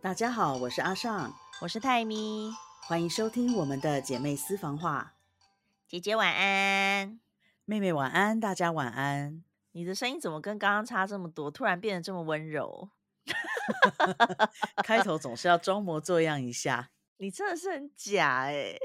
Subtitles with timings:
[0.00, 2.52] 大家好，我是阿尚，我是泰咪，
[2.86, 5.14] 欢迎收听我们的姐妹私房话。
[5.88, 7.18] 姐姐晚安，
[7.64, 9.42] 妹妹晚安，大家晚安。
[9.72, 11.50] 你的声音怎么跟刚刚差这么多？
[11.50, 12.90] 突然变得这么温柔？
[14.84, 16.90] 开头总是要装模作样一下。
[17.16, 18.76] 你真的是很假哎！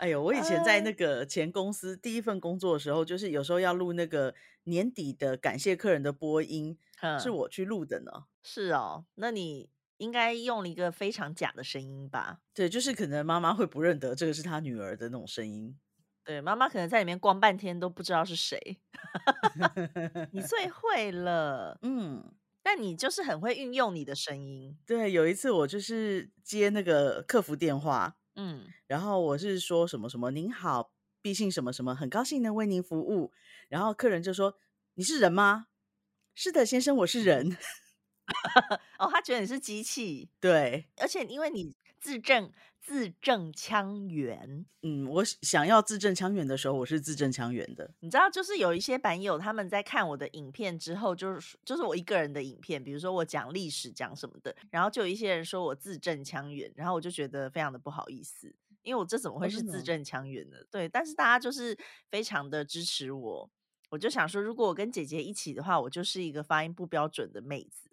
[0.00, 4.34] 哎呦，我以前在那个前公司第一份工作的时候，就是有时候要录那个
[4.64, 6.78] 年底的感谢客人的播音，
[7.18, 8.24] 是我去录的呢。
[8.42, 12.40] 是哦，那你应该用了一个非常假的声音吧？
[12.56, 15.78] 对，就是可能妈妈会不认得这个是她女儿的那种声音。
[16.24, 18.58] 对，妈妈可能在里面逛半天都不知道是谁。
[20.30, 22.34] 你最会了， 嗯。
[22.62, 24.78] 但你就是很会运用你的声音。
[24.88, 30.90] 对，有一次我就是接那个客服电话，嗯，然后我是说什么什么，您好，
[31.20, 33.32] 毕姓什么什么，很高兴能为您服务。
[33.68, 34.56] 然后客人就说
[34.96, 35.66] ：“你是人吗
[36.34, 37.54] ？”“是的，先生，我是人。
[38.98, 40.30] ”哦，他觉得你是机器。
[40.40, 42.50] 对，而且因为你自证。
[42.82, 47.88] 字正腔圆，嗯，我想要字正腔圆的时候，我是字正腔圆的。
[48.00, 60.56] 你知道，就是有一些版友他们在看我的影片之后，就是就是我一个人的影片，比如说我讲历史讲什么的，然后就有一些人说我字正腔圆，然后我就觉得非常的不好意思，因为我这怎么会是字正腔圆呢？
[60.70, 61.76] 对，但是大家就是
[62.10, 63.50] 非常的支持我，
[63.90, 67.89] 我就想说，如果我跟姐姐一起的话，我就是一个发音不标准的妹子。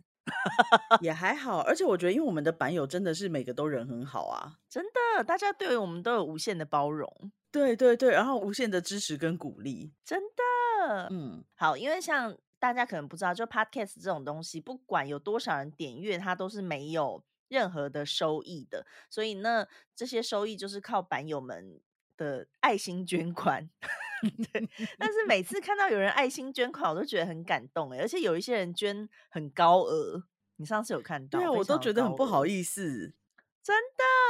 [1.01, 21.79] 也还好，而且我觉得，因为我们的版友真的是每个都人很好啊，真的，大家对我们都有无限的包容，对对对，然后无限的支持跟鼓励，真的，嗯，好，因为像大家可能不知道，就 podcast 这种东西，不管有多少人点阅，它都是没有任何的收益的，所以呢这些收益就是靠版友们
[22.17, 23.69] 的爱心捐款。
[24.51, 30.23] 对，但是每次看到有人爱心捐款，我都觉得很感动哎，而且有一些人捐很高额，
[30.55, 31.39] 你上次有看到？
[31.39, 33.13] 对啊，我都觉得很不好意思，
[33.61, 33.75] 真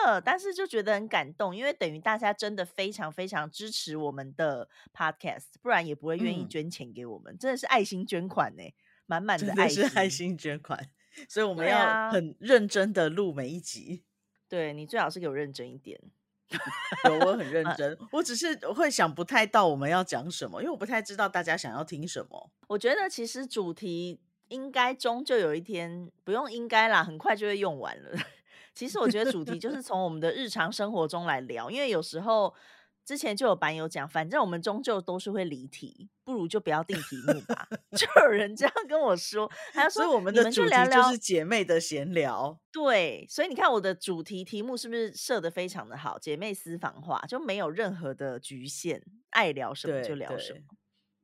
[0.03, 8.63] 的，但是就觉得很感动，因为等于大家真的非常非常支持我们的 podcast，不然也不会愿意捐钱给我们，真的是爱心捐款呢，
[9.05, 10.89] 满满的爱心，爱心捐款，
[11.29, 14.03] 所以我们要很认真的录每一集，
[14.49, 15.99] 对你最好是给我认真一点。
[17.05, 17.97] 有，我很认真。
[18.11, 22.49] 我只是会想不太到我们要讲什么，因为我不太知道大家想要听什么。
[22.67, 28.11] 我觉得其实主题应该终究有一天不用应该啦，很快就会用完了。
[28.73, 32.53] 其实我觉得主题就是从我们的日常生活中来聊，因为有时候。
[33.07, 37.65] 之前就有版友讲，反正我们终究都是会离题，不如就不要定题目吧。
[37.95, 46.19] 就有人这样跟我说，他说：“我们的主题就是姐妹的闲聊。”对，所以你看我的主题题目是不是设的非常的好？
[46.19, 50.59] 姐妹私房话就没有任何的局限，爱聊什么就聊什么。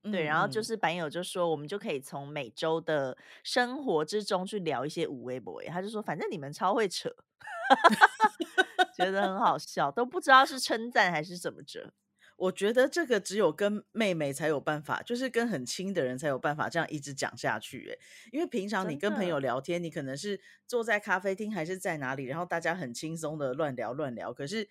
[0.09, 5.61] 对，然后就是板友就说，我们就可以从每周的生活之中去聊一些五微博。
[5.63, 7.13] 他就说，反正你们超会扯。
[8.95, 11.93] 觉得很好笑，都不知道是称赞还是怎么着。
[12.35, 17.89] 我觉得这个只有跟妹妹才有办法，就是跟很亲的人才有办法这样一直讲下去。
[17.91, 17.97] 哎，
[18.31, 24.33] 因为平常你跟朋友聊天，你可能是坐在咖啡厅还是在哪里，然后大家很轻松的乱聊乱聊。
[24.33, 24.67] 可是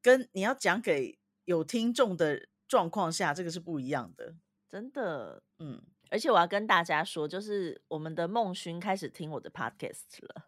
[0.00, 4.36] 跟你要讲给有听众的状况下，这个是不一样的。
[4.70, 5.82] 真的，嗯。
[6.08, 10.44] 而且我要跟大家说，就是我们的孟勋开始听我的 podcast 了。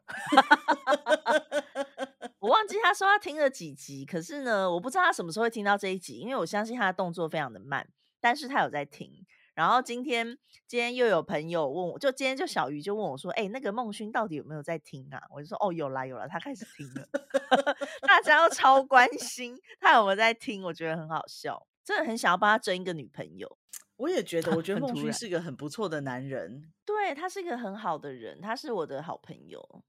[2.45, 7.89] 我忘记他说他听了几集，可是呢，我不知道他什么时候会听到这一集，因为我相信他的动作非常的慢，
[8.21, 9.25] 但是他有在听。
[9.55, 17.09] 然后今天今天又有朋友问我，就今天就小鱼就问我说：“哎，那个孟勋到底有没有在听啊？”我就说：“哦，有啦有啦，他开始听了。”
[18.07, 23.57] 大家都超关心他有没有在听，我觉得很好笑，真的很想要帮他争一个女朋友。
[23.97, 29.83] 我也觉得，我 觉得孟勋是一个很不错的男人，对他是一个很好的人，他是我的好朋友。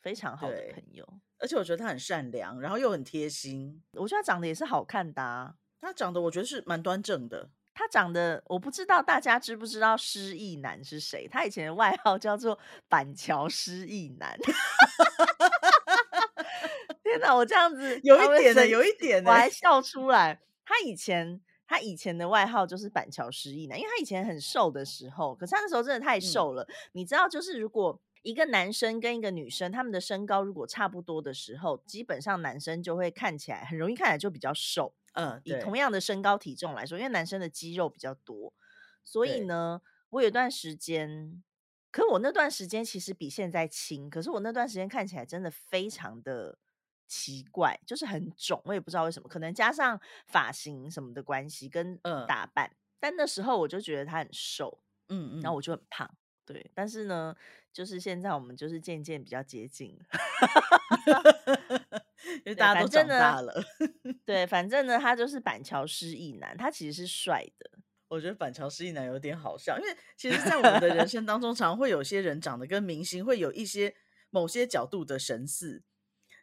[0.00, 1.06] 非常好的朋友，
[1.38, 3.82] 而且我觉得他很善良，然后又很贴心。
[3.92, 7.50] 我觉得他长得也是好看的，他长得我觉得是蛮端正的。
[7.74, 11.28] 他长得我不知道大家知不知道失忆男是谁？
[11.28, 12.58] 他以前的外号叫做
[12.88, 14.36] 板桥失忆男。
[17.04, 20.40] 天哪，我这样子有一点的，有一点的，我还笑出来。
[20.64, 26.66] 他以前他以前的外号就是板桥失忆男，因为他以前很瘦的时候，可是他那时候真的太瘦了。
[26.92, 28.00] 你知道，就是如果。
[28.22, 34.94] 一个男生跟一个女生，他们的身高如果差不多的时候，基本上男生就会看起来很容易看起来就比较瘦。
[35.14, 38.52] 嗯，以同样的身高体重来说，因为男生的肌肉比较多，
[39.02, 39.80] 所以呢，
[40.10, 41.42] 我有段时间，
[41.90, 46.58] 可我那段时间其实比现在轻，可是我那段时间看起来真的非常的
[47.08, 51.98] 奇怪，就是很肿，我也不知道为什么，可能加上发型什么的关系跟
[52.28, 52.70] 打扮，
[53.00, 54.78] 但那时候我就觉得他很瘦，
[55.08, 56.08] 嗯嗯，然后我就很胖。
[56.48, 57.36] 对，但是呢，
[57.72, 60.06] 就是现在我们就是渐渐比较接近了，
[62.36, 63.62] 因为大家都长大了。
[64.24, 67.70] 对， 反正呢，他就是板桥失忆男，他其实是帅的。
[68.08, 73.94] 我觉得板桥失忆男有点好笑，因为其实，在我们的人生当中，常会有些人长得跟明星会有一些
[74.30, 75.82] 某些角度的神似。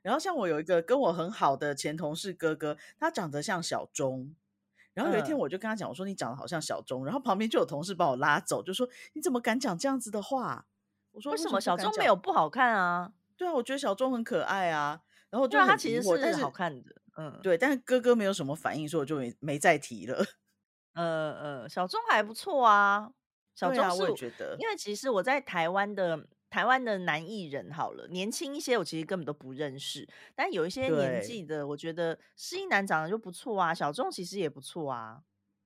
[0.03, 4.35] 然后像我有一个跟我很好的前同事哥哥，他长得像小钟。
[4.95, 10.65] 然后有一天我就跟他讲，我说你长得好像小钟，然后旁边就有同事把我拉走，就说你怎么敢讲这样子的话？
[11.11, 13.11] 我说为什么小钟没有不好看啊？
[13.37, 15.01] 对啊，我觉得小钟很可爱啊。
[15.29, 17.57] 然后就他其实是好看的，嗯，对。
[17.57, 20.25] 但是哥哥没有什么反应，所以我就没没再提了。
[20.93, 23.11] 呃呃，小钟还不错啊，
[23.53, 26.25] 小钟我也觉得，因为其实我在台湾的。
[26.55, 30.07] 台湾的男艺人好了，年轻一些，我其实根本都不认识。
[30.33, 35.21] 但有一些年纪的，我觉得失忆男长得就不错啊，小众其实也不错啊。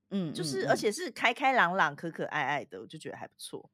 [0.08, 3.70] 嗯，就是而且是开开朗朗、可可爱爱的，我就觉得还不错。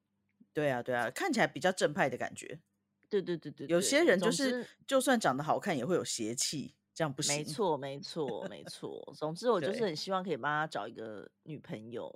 [0.52, 2.60] 对啊，对啊，看起来比较正派的感觉。
[3.08, 7.34] 对对对对，有些人就是就算长得好看，也会有邪气，这样不行。
[7.34, 9.14] 没错，没错，没错。
[9.16, 12.14] 总之，我就是很希望可以帮他找一个女朋友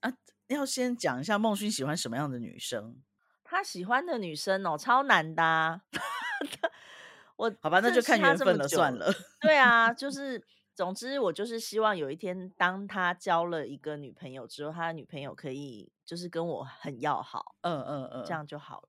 [0.00, 0.12] 啊。
[0.48, 3.00] 要先讲一下孟勋喜欢什么样的女生。
[3.50, 5.80] 他喜欢的女生哦，超难的。
[7.34, 9.12] 我好吧，那就看缘分了，算了。
[9.40, 10.40] 对啊，就 是
[10.72, 17.56] 总之，我就是希望有一天，当他交了一个女朋友之后，他的女朋友可以就是跟我很要好。
[17.62, 18.88] 嗯嗯嗯，这样就好了。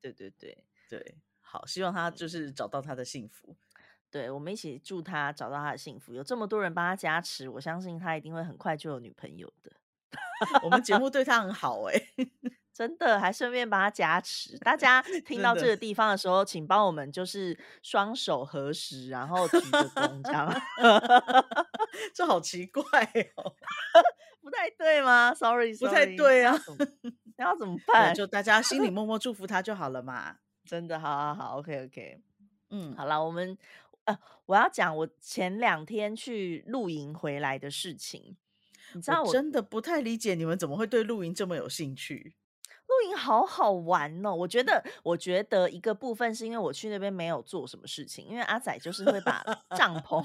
[0.00, 3.54] 对对对对，好，希望他就是找到他的幸福。
[4.10, 6.14] 对，我们一起祝他找到他的幸福。
[6.14, 9.70] 有这么多人帮他加持，我相信他一定会很快就有女朋友的。
[10.64, 11.94] 我们节目对他很好哎。
[12.80, 14.56] 真的，还顺便帮他加持。
[14.60, 20.50] 大 家听到这个地方的时候，请帮我们就是双手合十，然后鞠个躬，这样。
[22.14, 22.82] 这好奇怪
[23.36, 23.52] 哦，
[24.40, 26.58] 不太对吗？Sorry，不太对啊。
[27.36, 28.14] 那要怎么办？
[28.14, 30.36] 就大家心里默默祝福他就好了嘛。
[30.64, 32.22] 真的，好好好，OK，OK。
[32.70, 33.58] 嗯，好了，我们
[34.04, 38.38] 呃，我要讲我前两天去露营回来的事情。
[38.94, 42.34] 你知道，我真的不太理解你们怎么会对露营这么有兴趣。
[43.16, 44.34] 好好玩哦！
[44.34, 49.44] 我觉得，我觉得一个部分是因为我去那边没有做什么事情，因为阿仔就是会把
[49.76, 50.24] 帐篷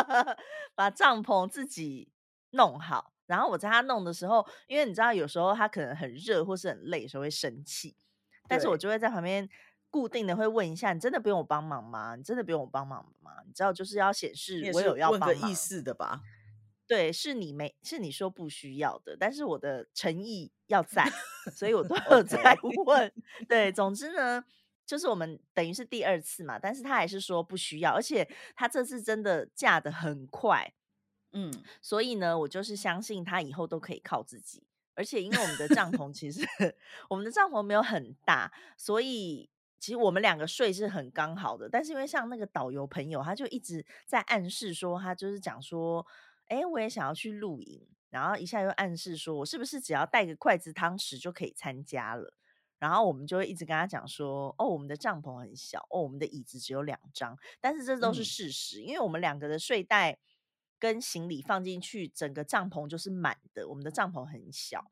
[0.74, 2.10] 把帐篷自己
[2.50, 7.96] 弄好，然后我在他弄的时候，因为你知道有时候他可能很热或是很累，时候会生气，
[8.48, 9.48] 但是我就会在旁边
[9.90, 12.16] 固定的会问一下：“你真的不用我帮忙吗？
[12.16, 16.20] 你真的不用我帮忙吗？”你知道，就是要显示我有要帮忙意思的吧？
[16.86, 21.10] 对，是你没是你说不需要的，但是我的诚意要 在，
[21.54, 22.54] 所以我都有在
[22.84, 23.12] 问。
[23.48, 24.44] 对，总之呢，
[24.84, 30.74] 就是我们等于是第二次嘛，但是他还是说不需要，而且他这次真的嫁的很快，
[31.32, 31.50] 嗯，
[31.80, 34.62] 所以呢，我就是相信他以后都可以靠自己。
[34.94, 36.46] 而且因为我们的帐篷其实
[37.08, 39.48] 我们的帐篷没有很大，所以
[39.80, 41.66] 其实我们两个睡是很刚好的。
[41.66, 46.06] 但是因为像那个导游朋友，他就一直在暗示说，他就是讲说。
[46.48, 52.36] 哎，我也想要去露营，然后一下又暗示说，我是不是只要带个筷子、汤匙就可以参加了？
[52.78, 60.18] 然后我们就会一直跟他讲说，哦，我们的帐篷很小，哦，我们的椅子只有两张，但是这都是事实，因为我们两个的睡袋
[60.78, 63.68] 跟行李放进去，整个帐篷就是满的。
[63.68, 64.90] 我们的帐篷很小，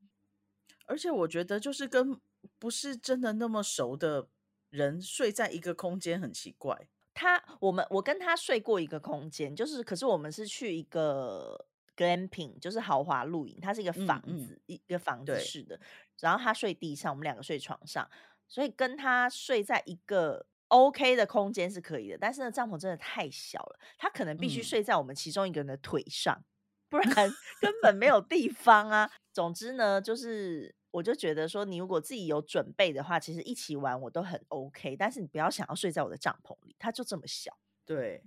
[0.86, 2.18] 而且我觉得就是跟
[2.58, 4.28] 不是真的那么熟的
[4.70, 6.88] 人睡在一个空间很奇怪。
[7.14, 15.78] 他，我们我跟他睡过一个空间，就是可是我们是去一个 glamping，就是豪华露营，它是一个房子，一个房子式的。
[16.20, 18.08] 然后他睡地上，我们两个睡床上，
[18.48, 22.18] 所以跟他睡在一个 OK 的空间是可以的。
[22.18, 26.42] 但是呢，帐篷真的太小了，他可能必须睡在我们其中一个人的腿上，
[26.88, 27.06] 不然
[27.60, 29.10] 根本没有地方啊。
[29.32, 30.74] 总之呢，就是。
[30.92, 34.94] 我就觉得说，你如果自己有准备的话，其实一起玩我都很 OK。
[34.94, 37.58] 但是你不要想要睡在我的帐篷里，它就这么小。
[37.84, 38.22] 对。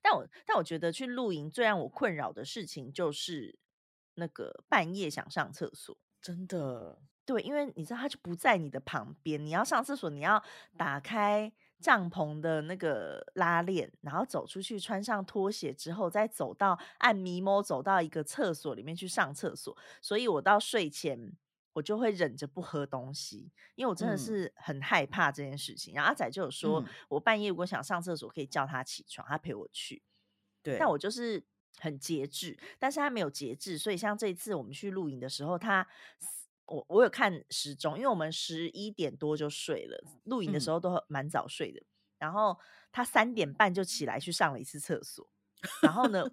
[0.00, 3.58] 但我但我觉得去露营最让我困扰的事情就是
[4.14, 5.96] 那个半夜想上厕所。
[6.22, 6.98] 真的。
[7.26, 10.42] 对，因为你知道它就不在你的旁边，你要上厕所，你要
[10.78, 19.76] 打开帐篷的那个拉链，然后走出去，穿上拖鞋之后，再走到按迷摸走到一个厕所里面去上厕所。
[20.00, 21.36] 所以我到睡前。
[21.78, 25.94] 我就会忍着不喝东西，因为我真的是很害怕这件事情。
[25.94, 30.02] 然后阿仔就有说，我半夜如果想上厕所，可以叫他起床，他陪我去。
[30.60, 31.40] 对，但我就是
[31.78, 35.86] 很节制，但是他没有节制，所以像这一次我们去露营的时候，他
[36.66, 41.80] 我我有看时钟，因为我们十一点多就睡了，露营的时候都蛮早睡的。
[42.18, 42.58] 然后
[42.90, 45.30] 他三点半就起来去上了一次厕所，
[45.80, 46.28] 然后呢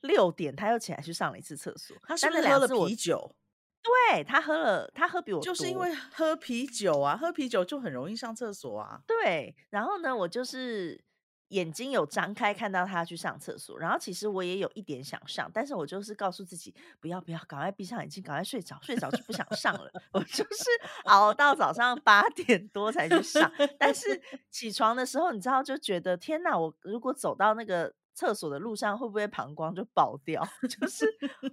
[0.00, 1.94] 六点他又起来去上了一次厕所。
[2.04, 3.36] 他是不是喝了啤酒？
[3.82, 9.02] 对他喝了，他喝比我就是因多为喝啤酒啊，喝啤酒就很容易上厕所啊。
[9.06, 11.02] 对，然后呢，我就是
[11.48, 19.90] 眼睛有张开看到他去上厕所，然后其实我也有一点想上，但是我就是告诉自己不要不要，赶快闭上眼睛，赶快睡着，睡着就不想上了。
[20.12, 20.64] 我就是
[21.04, 30.46] 熬到早上八 点多才去上，但是起床的时候，你知道就觉得天哪，我如果走到那个厕所的路上，会不会膀胱就爆掉？
[30.68, 31.06] 就是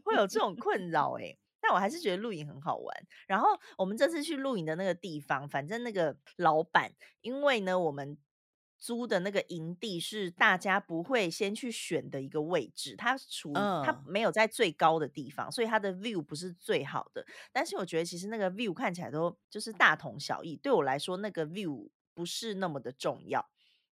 [0.03, 3.07] 会有这种困扰哎、但我还是觉得露营很好玩。
[3.27, 8.17] 然后我们这次去露营的那个地方，反正那个老板，因为呢，我们
[8.77, 17.25] 租的那个营地是大家不会先去选的一个位置，它处它嗯没有在最高的地方，所以它的 view 不是最好的。
[17.51, 23.45] 但是我觉得其实那个 view 看起来都就是大同小异，对我来说那个 view 不是那么的重要，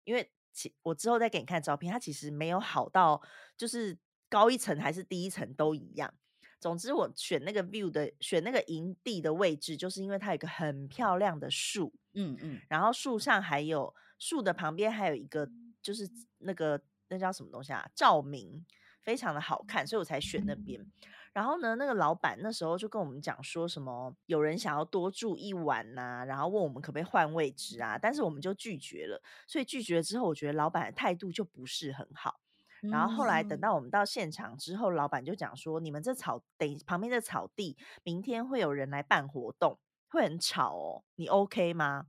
[0.04, 3.20] 因为其我之后再给你看照片，它其实没有好到
[3.58, 3.98] 就是
[4.30, 6.14] 高一层还是低一层都一样。
[6.60, 15.48] 总之，我选那个 view 的选那个营地的位置，就是因为它有一个很漂亮的树，嗯嗯，然后树上还有树的旁边还有一个
[15.80, 17.88] 就是那个那叫什么东西啊？
[17.94, 18.64] 照明，
[19.02, 20.84] 非常的好看，所以我才选那边。
[21.32, 29.22] 然后呢，那个老板那时候就跟我们讲说什么有人想要多住一晚呐、然后问我们可不可以换位置啊，但是我们就拒绝了。
[29.46, 32.40] 所以拒绝之后，我觉得老板的态度就不是很好。
[32.82, 42.06] 然后后来等嗯到我们到现场之后，老板就讲说：“你们这草等旁边的草地，明天会有人来办活动，会很吵哦，你 OK 吗？”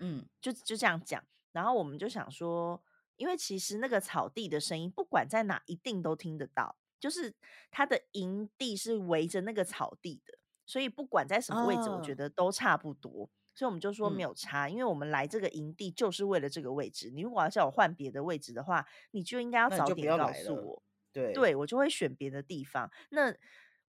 [0.00, 1.22] 嗯就就这样讲。
[1.52, 2.82] 然后我们就想说，
[3.16, 6.76] 因为其实那个草地的声音，不管在哪，一定都听得到。
[6.98, 7.34] 就是
[7.70, 13.30] 它的营地是围着那个草地的，所以不管在什么位置，我觉哦得都差不多。
[13.60, 17.10] 所以我们就说没嗯有差，因为我们来这个营地就是为了这个位置。
[17.10, 20.82] 你如果要叫我换别的位置的话，你就应该要早点告诉我。
[21.12, 22.90] 对对我就会选别的地方。
[23.10, 23.34] 那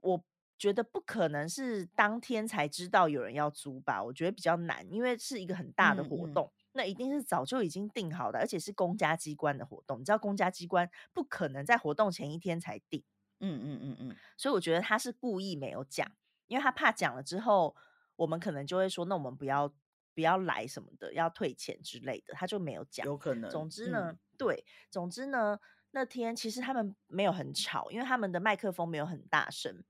[0.01, 0.21] 我
[0.57, 10.01] 觉得不可能是当天才知道有人要租吧，我觉得比较难，因为是一个很大的嗯嗯活动，那一定是早就已经定好的，而且是公家机关的活动。
[10.01, 13.01] 你知道公家机关不可能在活动前一天才定，
[13.39, 16.05] 嗯嗯嗯嗯，所以我觉得他是故意没有讲，
[16.47, 17.73] 因为他怕讲了之后，
[18.15, 19.73] 我们可能就会说，那我们不要
[20.13, 23.05] 不要来什么的，要退钱之类的，他就没有讲。
[23.05, 23.49] 有可能。
[23.49, 25.59] 总之呢，嗯对，总之呢，
[25.91, 29.83] 那天其实他们没有很吵，因为他们的麦克风没有很大声。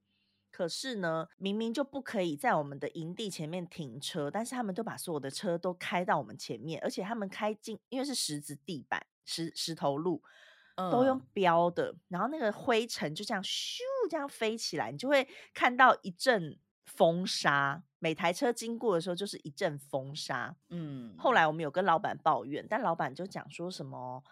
[0.52, 10.22] 可是呢，明明就不可以在我们的营地前面停车，但是他们都把所有的车都开到我们前面，而且他们开进，因为是石子地板、石石头路，
[10.76, 17.84] 都用嗯标的，然后那个灰尘就这样咻这样飞起来，你就会看到一阵风沙。
[18.04, 20.56] 每台车经过的时候，就是一阵风沙。
[20.70, 24.24] 嗯，后来我们有跟老板抱怨，但老板就讲说什么：“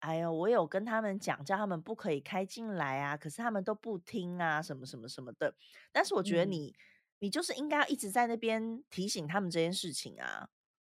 [0.00, 5.54] 哎呦，我有跟他们讲，叫他们不可以开进来啊，可是他们都不听啊，什么什么什么的。”
[5.92, 6.74] 但是我觉得嗯你，
[7.18, 10.48] 你就是应该要一直在那边提醒他们这件事情啊。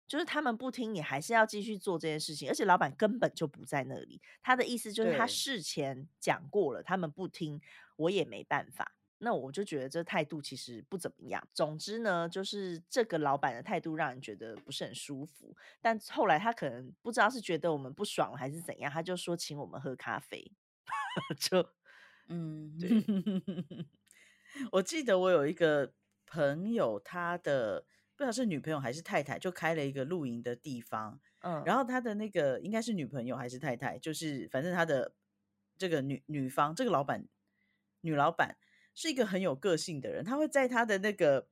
[0.07, 4.23] 就是他们不听，你还是要继续做这件事情，而且老板根本就不在那里。
[4.41, 7.61] 他的意思就是他事前讲过了，他们不听，
[7.97, 8.95] 我也没办法。
[9.19, 11.47] 那我就觉得这态度其实不怎么样。
[11.53, 15.57] 总之呢，就是这个老板的态度让人觉得不是很舒服。
[15.81, 20.53] 但后来他可能不知道是觉得我们不爽还是怎样，他就说请我们喝咖啡，
[21.39, 21.69] 就
[22.29, 23.87] 嗯，对，
[24.73, 25.93] 我记得我有一个
[26.27, 27.81] 朋友，他的
[28.17, 31.21] 不知道是女朋友还是太太，就开了一个露营的地方。
[31.41, 35.13] 嗯，然后他的那个应该是女朋友还是太太，就是反正他的
[35.77, 37.27] 这个女女方，这个老板
[38.01, 38.57] 女老板
[39.01, 41.47] 是一个很有个性的人，他会在他的那个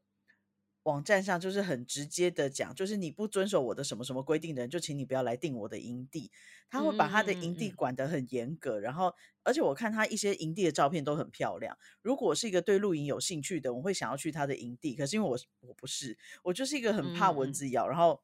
[0.83, 6.33] 网站上就是很直接的讲，就是你不遵守我的什么什么规定的人，就请你不要来订我的营地。
[6.69, 11.79] 他会把他的营地嗯管得很严格，然后而且我看他一些营地的照片都很漂亮。
[12.03, 14.97] 如果是一个对露营有兴趣的，我会想要去他的营地。
[14.97, 18.21] 可是因为我我不是，我就是一个很怕蚊子咬，然后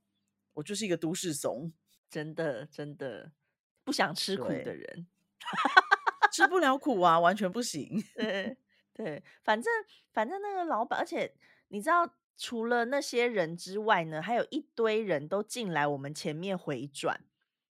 [0.54, 1.72] 我就是一个都市怂，
[2.10, 3.30] 真的真的
[3.84, 5.06] 不想吃苦的人。
[6.32, 8.02] 吃不了苦啊，完全不行。
[8.16, 8.56] 对
[8.94, 9.72] 对，反正
[10.12, 11.34] 反正那个老板，而且
[11.68, 17.24] 你知道，除了那些人之外呢，还有一堆人都进来我们前面回转。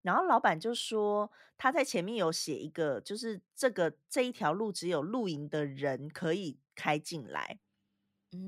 [0.02, 7.58] 然后老板就说他在前面有写一个，就是这个这一条路只有露营的人可以开进来。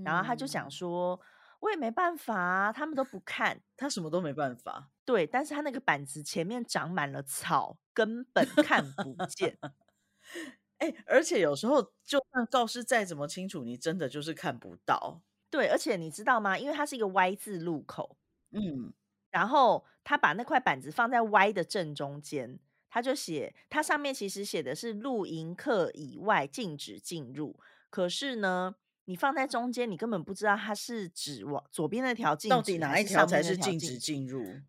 [0.05, 1.21] 然后他就想嗯，说，
[1.61, 3.61] 我也没办法啊，他们都不看。
[3.77, 4.91] 他什么都没办法。
[5.05, 9.59] 对，但是他那个板子前面长满了草，根本看不见。
[10.81, 15.23] 哎、而且有时候就算告示再怎么清楚，你真的就是看不到。
[15.49, 16.59] 对，而且你知道吗？
[16.59, 18.17] 因为它是一个 Y 字路口，
[18.51, 18.93] 嗯，
[19.31, 22.59] 然后他把那块板子放在 Y 的正中间，
[22.89, 27.59] 他就写，它上面其实写的是露营客以外禁止进入。
[27.91, 34.61] 可是呢，你放在中间，你根本不知道它是指往左边那条禁止，到底哪一条才是禁止进入？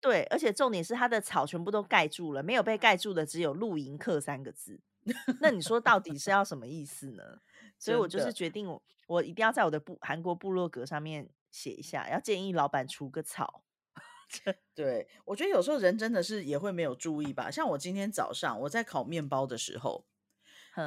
[0.00, 4.78] 对，而且重点是它的草全部都盖住了，没有被盖住的只有“露营客”三个字。
[5.40, 7.22] 那你说到底是要什么意思呢？
[7.78, 13.62] 所以我就是决定，我我一定要在我的部韩国部落格上面写一下，要建议老板除个草。
[14.74, 17.50] 对，我觉得有时候人真的是也会没有注意吧。
[17.50, 20.04] 像我今天早上我在烤面包的时候，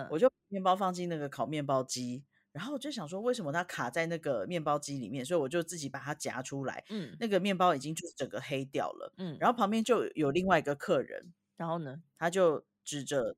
[0.09, 5.23] 我就面包放进那个烤面包机，然后我就想说，为什么它卡在那个面包机里面？
[5.23, 6.83] 所以我就自己把它夹出来。
[6.89, 9.13] 嗯，那个面包已经就是整个黑掉了。
[9.17, 13.37] 嗯，然后旁边就有另外一个客人，然后呢，他就指着。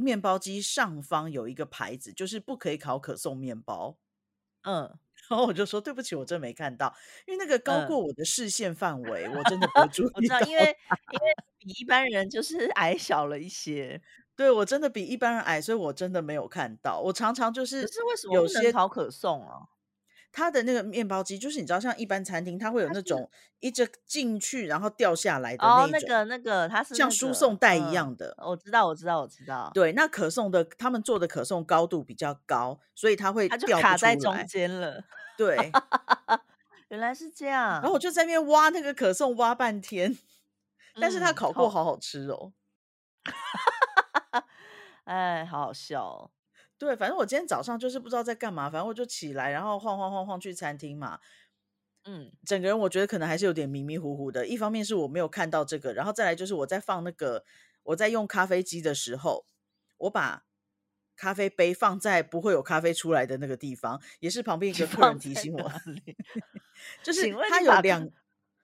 [0.00, 3.98] 面包机上方有一个牌子，就是不可以烤可颂面包。
[4.62, 4.82] 嗯，
[5.28, 6.94] 然后我就说对不起，我真没看到，
[7.26, 10.10] 因为那个高过我的视线范围，我真的不注意。
[10.14, 14.00] 我知道，因为因为比一般人就是矮小了一些。
[14.36, 16.98] 对我真的比一般人矮，所以我真的没有看到。
[16.98, 19.68] 我常常就是，可是为什么有些烤可颂啊？
[20.32, 28.34] 它的那个面包机，就是你知道，像一般餐厅，它会有那种一直进去然后掉下来的那种，那个那个它是像输送带一样的。
[28.38, 29.70] 我知道，我知道，我知道。
[29.74, 35.02] 对，那可颂的他们做的可颂高度比较高，所以它会它就卡在中间了。
[35.36, 35.72] 对，
[36.88, 37.80] 原来是这样。
[37.80, 40.16] 然后我就在那边挖那个可颂，挖半天，
[41.00, 42.52] 但是它烤过好好吃哦。
[45.04, 46.30] 哎，好好笑哦。
[46.80, 51.20] 对，反正我今天早上就是不知道在干嘛，反正我就起来，然后晃晃晃晃去餐厅嘛。
[52.06, 54.46] 嗯，整个人我觉得可能还是有点迷迷糊糊的。
[54.46, 57.44] 一方面是我没有看到这个，然后再来就是我在放那个
[57.82, 59.44] 我在用咖啡机的时候，
[59.98, 60.46] 我把
[61.16, 65.70] 咖啡杯放在不会有咖啡出来的那个地方，也是旁边一 个客人提醒我，
[67.04, 68.08] 就是它有两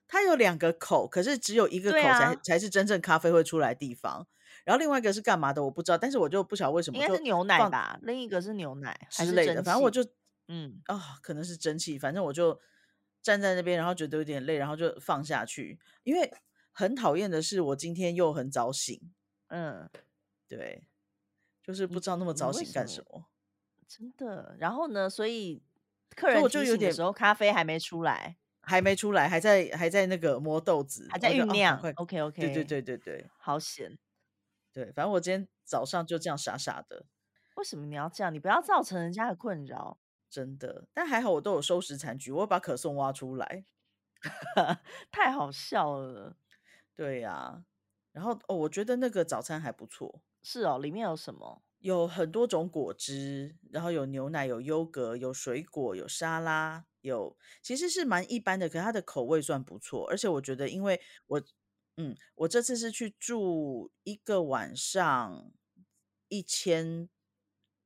[0.07, 4.25] 它有两个口，可是只有一个口才才是真正咖啡会出来地方。
[4.67, 7.97] 然后另外一个是干嘛的，我不知道，但是我就不晓得为什么，应该是牛奶吧？
[8.01, 10.05] 另一个是牛奶之类的，反正我就
[10.49, 12.59] 嗯啊，可能是蒸汽，反正我就
[13.21, 15.79] 站在那边，然后觉得有点累，然后就放下去。
[16.03, 16.29] 因为
[16.73, 18.99] 很讨厌的是，我今天又很早醒，
[19.47, 19.89] 嗯，
[20.49, 20.83] 对，
[21.63, 23.23] 就是不知道那么早醒干什么，
[23.87, 24.57] 真的。
[24.59, 25.63] 然后呢，所以
[26.13, 31.79] 客人就有点时候咖啡还没出来，还没出来，还在还在那个磨豆子，还在酝酿。
[31.95, 33.97] OK OK，对对对对对，好险。
[34.77, 37.07] 对，反正我今天早上就这样傻傻的。
[37.55, 38.31] 为什么你要这样？
[38.31, 39.99] 你不要造成人家的困扰。
[40.29, 43.65] 真的，但还好我都有收拾残局，我把可颂挖出来，
[45.09, 46.37] 太好笑了。
[46.95, 47.65] 对呀，
[48.11, 50.21] 然后哦，我觉得那个早餐还不错。
[50.43, 51.63] 是哦，里面有什么？
[51.79, 60.07] 有很多种果汁，然后有牛奶，有优格，有水果，有沙拉，有其实是蛮一般的，可它的口味算不错。
[60.07, 61.41] 而且我觉得，因为我。
[61.99, 65.51] 嗯，我这次是去住一个晚上，
[66.27, 67.09] 一千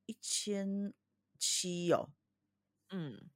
[0.06, 0.93] 一千
[1.39, 2.10] 七哦。
[2.89, 3.30] 嗯，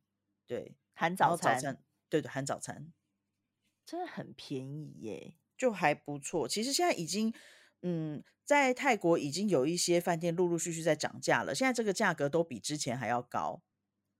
[0.46, 2.92] 对，含早餐，对对，含早餐，
[3.86, 6.46] 真的很便宜耶，就还不错。
[6.46, 7.34] 其实现在已经，
[7.82, 13.64] 嗯，在泰国已经有一些饭店陆陆续续在涨价了，现在这个价格都比之前还要高。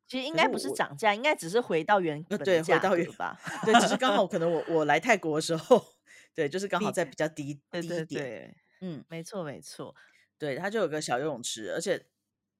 [0.08, 3.38] 其实应该不是涨价，应该只是回到原本对，回到原吧。
[3.66, 5.95] 对，只是刚好可能我我来泰国的时候。
[6.36, 9.96] 对，就是刚好在比较低低点，嗯，没错没错，
[10.38, 12.08] 对，它就有个小游泳池，而且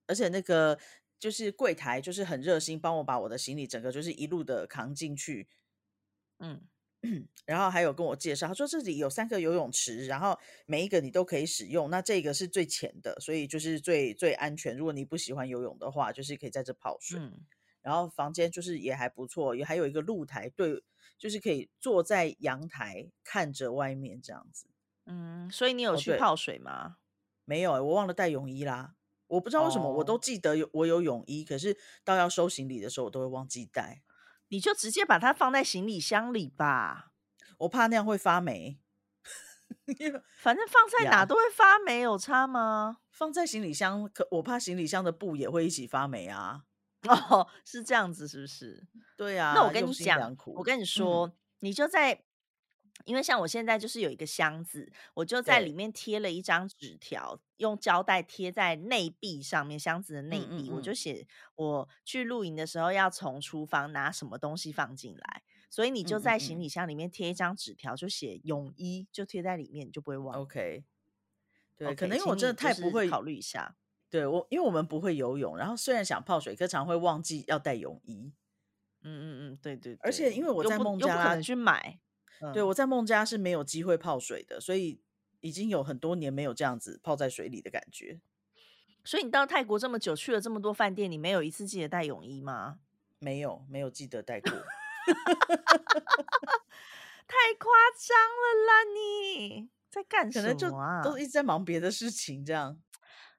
[0.06, 0.78] 而且那个
[1.18, 5.46] 就是柜台就是很热心，帮我把我的行李整个就是一路的扛进去，
[6.38, 6.66] 嗯，
[7.44, 14.76] 然后还有跟我介绍，他说这里有三个游泳池，然后每一个你都可以使用，那这个是最浅的，所以就是最最安全。
[14.76, 17.20] 如果你不喜欢游泳的话，就是可以在这泡水，
[17.86, 20.82] 然后房间就是也还不错，也还有一个露台对。
[21.18, 24.66] 就是可以坐在阳台看着外面这样子，
[25.06, 26.98] 嗯，所以你有去泡水吗？
[27.46, 28.96] 没有，我忘了带泳衣啦。
[29.28, 34.02] 我不知道为什么，我都记得有我有泳衣，可是到要收行李的时候，我都会忘记带。
[34.48, 37.12] 你就直接把它放在行李箱里吧，
[37.60, 38.78] 我怕那样会发霉。
[40.36, 42.98] 反正放在哪都会发霉，有差吗？
[43.10, 46.64] 放在行李箱，可我怕行李箱的布也会一起发霉啊。
[47.06, 48.86] 哦，是这样子，是不是？
[49.16, 49.52] 对啊。
[49.54, 52.22] 那我跟你讲，我跟你说，你就在，
[53.04, 70.34] 因为像我现在就是有一个箱子，我就在里面贴了一张纸条，用胶带贴在内壁上面，箱子的内壁，我就写我去露营的时候要从厨房拿什么东西放进来，所以你就在行李箱里面贴一张纸条，就写泳衣，就贴在里面，你就不会忘。
[70.40, 70.84] OK，
[71.76, 73.76] 对，可能因为我真的太不会考虑一下。
[74.16, 78.32] 对我，因为我们不会游泳，然后虽然想泡水，可常会忘记要带泳衣。
[79.02, 79.94] 嗯嗯嗯，对对。
[80.00, 82.00] 而且因为我在孟加去买，
[82.54, 85.02] 对我在孟加是没有机会泡水的，所以
[85.40, 88.18] 已经有很多年没有这样子泡在水里的感觉。
[89.04, 92.78] 所以你到泰国这么久，去了这么多饭店，你没有一次记得带泳衣吗？
[93.18, 94.50] 没有，没有记得带过。
[97.28, 98.82] 太夸张了啦！
[98.94, 101.02] 你在干什么啊？
[101.02, 102.78] 都一直在忙别的事情，这样。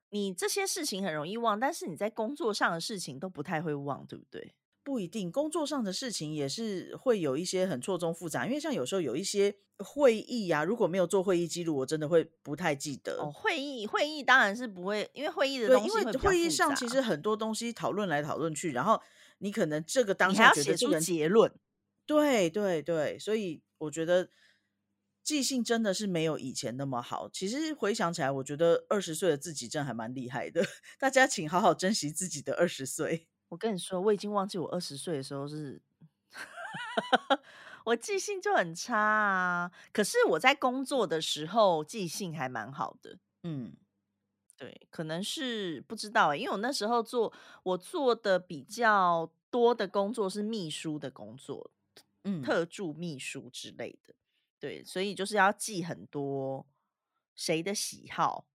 [0.09, 4.53] 你这些事情很容易忘，但是你在工作上的事情都不太会忘，对不对？
[4.83, 8.45] 不一定，工作上的事情也是会有一些很错综复杂。
[8.45, 13.19] 因为像有时候有一些会议呀，如果没有做会议记录，我真的会不太记得。
[13.21, 19.01] 哦，会议会议当然是不会，因为会议的东西因为会议上其实很多东西讨论来讨论去，然后
[19.39, 21.53] 你可能这个当下觉得这个结论，
[22.05, 24.29] 对对对，所以我觉得。
[25.27, 27.27] 记性真的是没有以前那么好。
[27.27, 30.65] 其实回想起来，我觉得二十岁的自己真的还蛮厉害的。
[30.97, 33.27] 大家请好好珍惜自己的二十岁。
[33.49, 35.81] 我跟你说，我已经忘记我二十岁的时候是，
[37.83, 39.69] 我记性就很差啊。
[39.91, 43.19] 可是我在工作的时候记性还蛮好的。
[43.43, 43.75] 嗯，
[44.55, 51.69] 对，可能是不知道，因为我那时候做我做的比较多的工作是秘书的工作，
[52.23, 54.13] 嗯，特助秘书之类的。
[54.59, 56.65] 对，所以就是要记很多
[57.35, 58.47] 谁的喜好，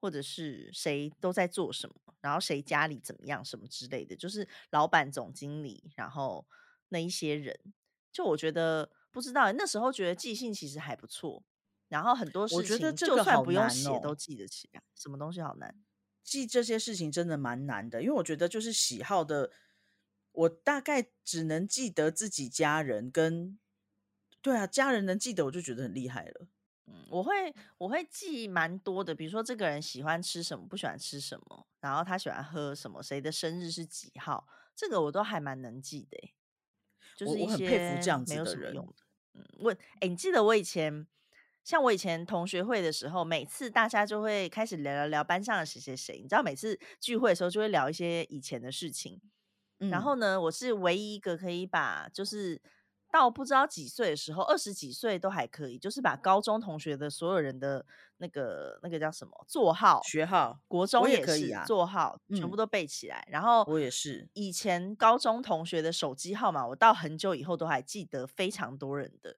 [0.00, 6.46] 或者是谁都在做什么，然后谁家里怎么样什么之类的，就是老板、总经理，然后
[6.88, 7.58] 那一些人，
[8.10, 11.44] 就我觉得不知道那时候觉得记性其实还不错，
[11.88, 15.74] 然后很多事情就算不用写都记得起来，什么东西好难
[16.24, 19.52] 记这些事情真的蛮难的，因为我觉得就是喜好的，
[20.32, 23.58] 我大概只能记得自己家人跟。
[24.46, 26.46] 对啊，家人能记得我就觉得很厉害了。
[26.86, 36.32] 嗯，我会我会记蛮多的，比如说这个人喜欢吃什么，不喜欢吃什么，然后他喜欢喝什么，谁的生日是几号，这个我都还蛮能记的。
[37.16, 38.94] 就是一些没有什么用的。
[39.34, 41.08] 嗯，问哎，你记得我以前
[41.64, 49.20] 像我以前同学会的时候，每次大家就会开始聊聊聊班上的谁谁谁，你知道每次聚会的时候就会聊一些以前的事情。
[49.90, 52.62] 然后呢，我是唯一一个可以把就是。
[53.18, 57.84] 到不知道几岁的时候，二十几岁都还可以，就是把高中同学的所有人的
[58.18, 63.26] 那个那个叫什么座号、学号，国中也可以啊，座号全部都背起来。
[63.30, 69.36] 然后我也是，以前高中同学的手机号码，我到很久以后都还记得非常多人的。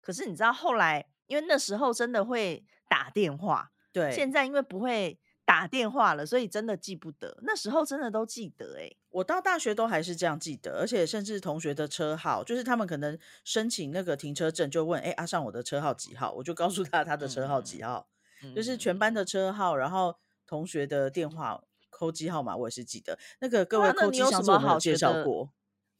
[0.00, 5.20] 可是你知道后来，因为那时候真的会打电话，对，现在因为不会。
[5.50, 7.36] 打电话了，所以真的记不得。
[7.42, 18.06] 那时候真的都记得哎，我到大学都还是这样记得，而且甚至同学的车号，就是他们可能申请那个停车证，就问哎阿尚我的车号几号，我就告诉他他的车号几号，
[18.54, 21.60] 就是全班的车号，然后同学的电话
[21.90, 23.18] 扣机号码我也是记得。
[23.40, 25.50] 那个各位扣机上次我们介绍过，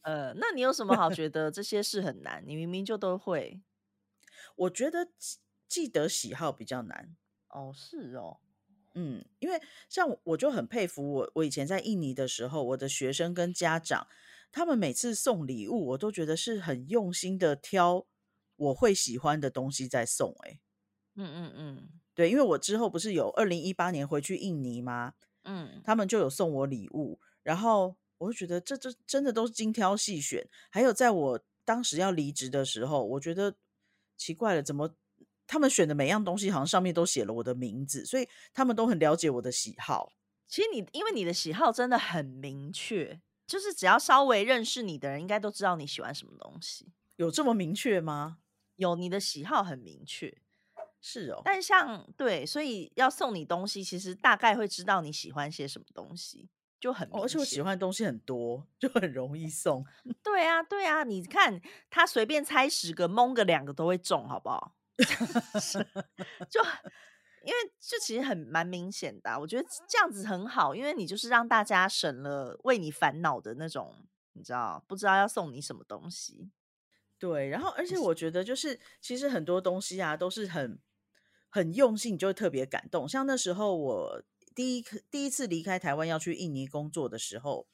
[0.02, 2.40] 呃，那你有什么好觉得这些事很难？
[2.46, 3.60] 你明明就都会。
[4.54, 5.08] 我觉得
[5.66, 7.16] 记得喜好比较难
[7.48, 8.38] 哦，是哦。
[8.94, 14.07] 嗯，因为像我就很佩服我，我以前在印尼的时候，我的学生跟家长，
[14.50, 18.05] 他们每次送礼物，我都觉得是很用心的挑
[18.57, 20.35] 我会喜欢的东西在送。
[20.40, 20.61] 哎，
[21.14, 25.14] 嗯嗯嗯，对，因为我之后不是有二零一八年回去印尼吗？
[25.44, 30.48] 嗯，他们就有送我礼物，然后我就觉得这这真的都是精挑细选。
[30.68, 33.55] 还有在我当时要离职的时候，我觉得
[34.16, 34.96] 奇怪了，怎么？
[35.50, 40.12] 他们选的每样东西好像上面都写了我的名字，所以他们都很了解我的喜好。
[40.46, 46.92] 其实你因为你的喜好真的很明确，就是只要稍微认识你的人，应该都知道你喜欢什么东西。
[47.16, 48.38] 有这么明确吗？
[48.76, 50.32] 有，你的喜好很明确，
[51.00, 51.42] 是哦。
[51.44, 59.84] 但像对，所以要送你东西，其实大概会知道你喜欢些什么东西，就很而且我喜欢的东西很多，就很容易送。
[60.22, 61.60] 对啊，对啊，你看
[61.90, 64.76] 他随便猜十个，蒙个两个都会中，好不好？
[66.50, 66.60] 就
[67.42, 76.50] 因为就其实很蛮明显的，我觉得这样子很好，因为你就是让大家省了为你烦恼的那种，你知道不知道要送你什么东西？
[77.18, 80.78] 对，然后而且我觉得就是其实很多东西啊都是很
[81.48, 83.08] 很用心，就会特别感动。
[83.08, 84.22] 像那时候我
[84.54, 87.66] 第一第一次离开台湾要去印尼工作的时候，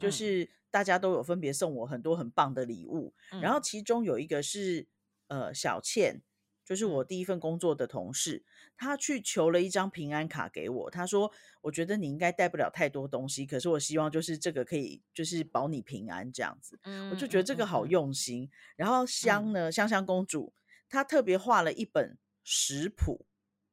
[0.00, 4.88] 就是大家都有分别送我很多很棒的礼物，然后其中有一个是
[5.28, 6.20] 呃小倩。
[6.64, 8.42] 就是我第一份工作的同事，
[8.76, 10.90] 他去求了一张平安卡给我。
[10.90, 16.80] 他说：“我觉得你应该带不了太多东西，可是我希望就是这个可以就是保你平安这样子。”
[17.12, 18.50] 我就觉得这个好用心。
[18.76, 20.54] 然后香呢，香香公主
[20.88, 23.26] 她特别画了一本食谱，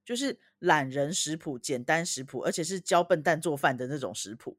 [0.03, 4.57] 就是懒人食谱、简单食谱，而且是教笨蛋做饭的那种食谱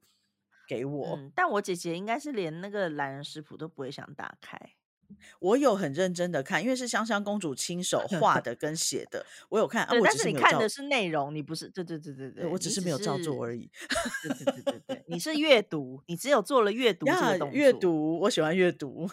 [0.67, 1.19] 给我。
[1.35, 4.59] 但我姐姐应该是连那个懒人食谱都不会想打开。
[5.41, 13.71] 我有很认真的看，因为是香香公主亲手画的跟写的，我有看啊，我但是你看的是内容，你不是对对对对呃，对，我只是没有照做而已。
[14.23, 19.09] 对对对对对，你是 阅读，你只有做了阅读这呀，个动作，阅读，我喜欢阅读。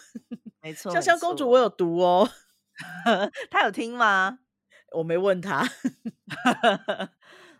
[0.62, 1.58] 没错香香公主我。
[1.58, 2.28] 有读哦，
[3.50, 4.40] 她有听吗？
[4.96, 5.66] 我没问她。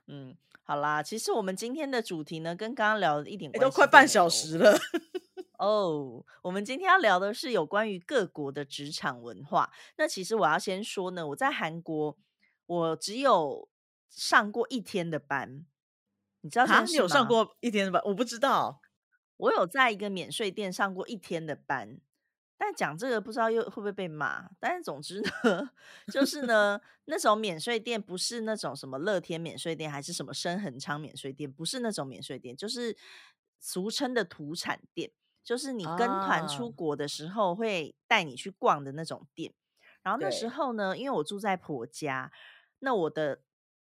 [0.06, 4.30] 嗯，好啦，其实我们今天的主题呢，跟刚刚聊的一点诶，关都快半系都没有。
[4.30, 4.78] 小时了。
[5.60, 9.70] 哦，我们今天要聊的是有关于各国的职场文化。
[9.98, 12.16] 那其实我要先说呢，我在韩国，
[12.64, 13.68] 我只有
[14.08, 15.66] 上过一天的班，
[16.40, 17.28] 你知道这哈，件事你有上？
[17.28, 18.02] 过一天的班？
[18.06, 18.80] 我不知道。
[19.36, 21.98] 我有在一个免税店上过一天的班，
[22.58, 24.50] 但讲这个不知道又会不会被骂。
[24.58, 25.70] 但是总之呢，
[26.12, 32.96] 就是呢，那种免税店不是那种什么乐天免税店，还是什么深恒昌免税店，不是那种免税店，就是
[33.58, 35.10] 俗称的土产店，
[35.42, 39.52] 就是你跟团出啊，国的时候会带你去逛的那种店。
[40.02, 42.32] 然后那时，候呢，因为我住在婆家，
[42.78, 43.42] 那我的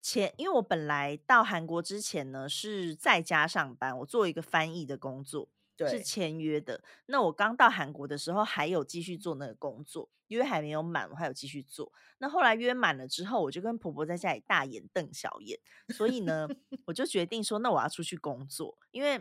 [0.00, 6.80] 前，因为我本来到韩国之前呢是在家上班，我做一个翻译的工作，是，签约的。
[7.06, 11.92] 那我刚到韩国的时候还有继续做那个工作，约还没有满，我还有继续做。
[12.18, 16.46] 那后来约满了之后，我就跟婆婆在家里大眼瞪小眼，所以呢，
[16.84, 19.20] 我就决定说，那我要出去工作，因为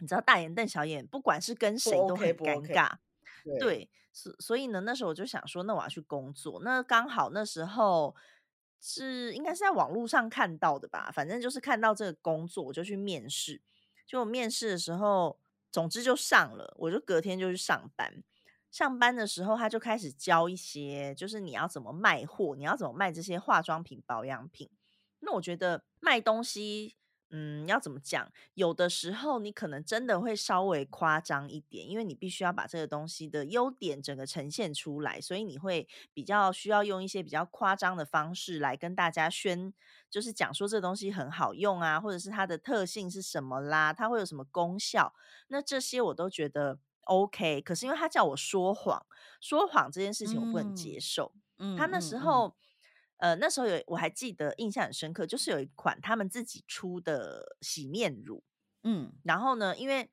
[0.00, 2.66] 你知道大眼瞪小眼，不管是跟谁都很不尴。
[2.66, 2.92] 尬。
[3.44, 6.60] 对，对，所所以呢，那时候我就想说，那我要去工作。
[6.62, 8.14] 那刚好那时候
[8.80, 13.62] 是应该是在网络上看到的吧，反正就是看到这个工作，我就去面试。
[14.06, 15.38] 就我面试的时候，
[15.70, 18.22] 总之就上了，我就隔天就去上班。
[18.70, 24.70] 上班的时候，他就开始教一些，就是你要怎么卖货，你要怎么卖这些化妆品、保养品。
[25.20, 26.96] 那我觉得卖东西，
[27.30, 28.30] 嗯，要怎么讲？
[28.54, 39.72] 有的时候你可能真的会稍微夸张一点，因为你必须要把这个东西的优点整个呈现出来，所以你会比较需要用一些比较夸张的方式来跟大家宣，
[40.10, 45.14] 就是讲说这东西很好用啊，或者是它的特性是什么啦，它会有什么功效。
[45.48, 49.04] 那这些我都觉得 OK，可是因为他叫我说谎，
[49.40, 51.32] 说谎这件事情我不能接嗯，受。
[51.58, 52.56] 嗯他那嗯嗯，时候，
[53.20, 58.42] 呃，那时候有我还记得印象很深刻，就是有一款他们自己出的洗面乳，
[58.82, 60.10] 嗯，然后呢，因为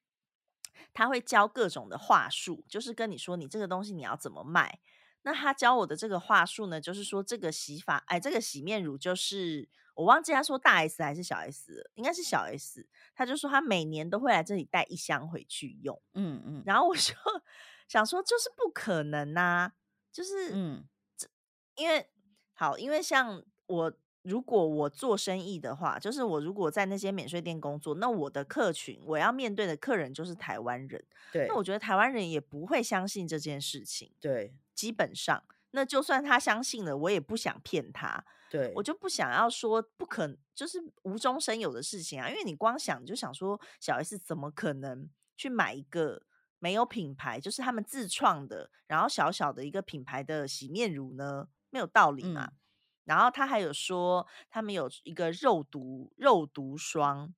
[0.94, 4.80] 他会教各种的话术，就是跟你说你这个东西你要怎么卖。
[5.24, 12.88] 那他教我的这个话术呢，就是说这个洗发，哎，这个洗面乳就是我忘记他说大 S 还是小 S，应该是小 S。
[13.14, 16.02] 他就说他每年都会来这里带一箱回去用。
[16.14, 17.14] 嗯嗯然后我就
[17.90, 19.74] 想说，就是不可能呐、
[20.14, 21.28] 就是嗯，这
[21.76, 22.10] 因为
[22.58, 23.94] 好，因为像我
[24.24, 31.06] 如果我做生意的话，就是我如果在那些免税店工作，那我的客群我要面对的客人就是台湾人，
[31.48, 34.54] 那我对觉得台湾人也不会相信这件事情，对。
[34.74, 38.74] 基本上，那就算他相信了，我也不想骗他，对。
[38.76, 46.22] 我，就不想要说不可，就是无中生有的事情啊，因为你光想就想说，小 S 怎么可能去买一个
[46.60, 51.48] 没有品牌，就是他们自创的，然后小小的一个品牌的洗面乳呢？
[51.70, 52.50] 没有道理嘛。
[52.50, 52.58] 嗯
[53.06, 57.34] 然后他还有说，他们有一个肉毒肉毒霜，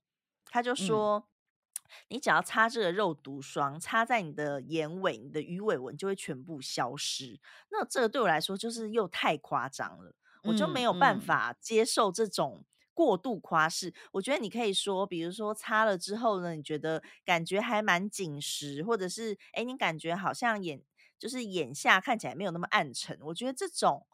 [0.45, 1.29] 他就嗯说，
[2.09, 7.39] 你只要擦这个肉毒霜，擦在你的眼尾、你的鱼尾纹就会全部消失。
[7.71, 10.15] 那这个对我来说就是又太夸张了，
[10.45, 12.65] 我就没嗯有办嗯，法接受这种
[12.95, 13.93] 过度夸饰。
[14.13, 20.81] 我觉得你可以说，比如说擦了之后呢，你觉得感觉还蛮紧实，或者是哎，诶你感觉好像眼
[21.19, 23.17] 就是眼下看起来没有那么暗沉。
[23.21, 24.07] 我觉得这种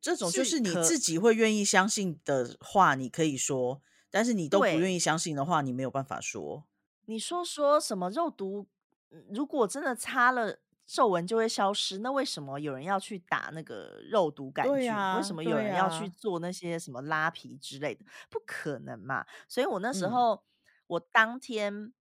[0.00, 6.64] 这种就是你自己会愿意相信的话，你可以说，但是你都不愿意相信的话，你没有办法说。
[7.06, 8.66] 你说说什么肉毒，
[9.10, 10.60] 嗯如果真的擦了。
[10.92, 14.92] 皱纹就会消失，那为什么有人要去打那个肉毒杆对菌？
[15.14, 18.04] 为，什么有人要去，做那些什么拉皮之类的？
[18.28, 19.24] 不可能嘛！
[19.46, 20.42] 所以我那时嗯候，
[20.88, 21.92] 我当天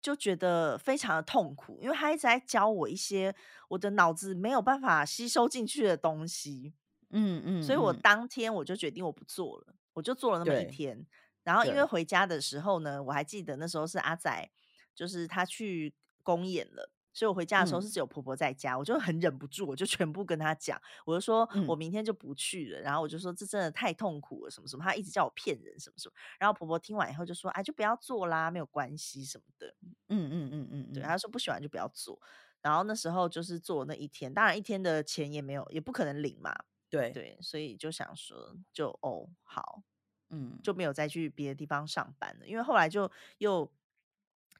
[0.00, 3.34] 就觉得非常的痛苦，因为他一直在教我一些
[3.70, 6.74] 我的脑子没有办法吸收进去的东西。
[7.10, 11.06] 嗯嗯所以我嗯，当天我就决定我不做了，我就做了那么一对天。
[11.44, 14.50] 然后因为对，回家的时候呢，我还记得那时候是阿仔，
[14.94, 26.14] 就是他去公演了，所以我回家的时候嗯是只有婆婆在家，我就很忍不住，我就全部跟他讲，我就说我嗯明天就不去了，然后我就说这真的太痛苦了，什么什么，他一直叫我骗人，什么什么。
[26.38, 29.74] 然后婆婆听完以后就说，哎，就不要做啦，没有关系什么的。
[30.08, 32.20] 嗯嗯嗯嗯对，嗯，他说不喜欢就不要做。
[32.60, 36.54] 然后那时候就是做那一天，当然一天的钱也没有，也不可能领嘛。
[36.90, 39.82] 对，对，所以就想说，就哦好，
[40.30, 43.70] 嗯就没有再去别的地方上班了，因为后来就又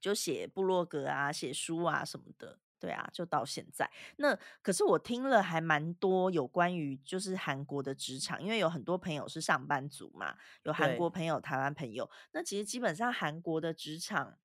[0.00, 3.90] 就写部落格啊、写书啊什么的，对啊，就到现在。
[4.16, 12.08] 那可是我听了还蛮多有关于就是韩国的职场，因为有很多朋友是上班族嘛，有韩国朋友、台湾朋友。
[12.32, 14.38] 那其实基本上韩国的职场，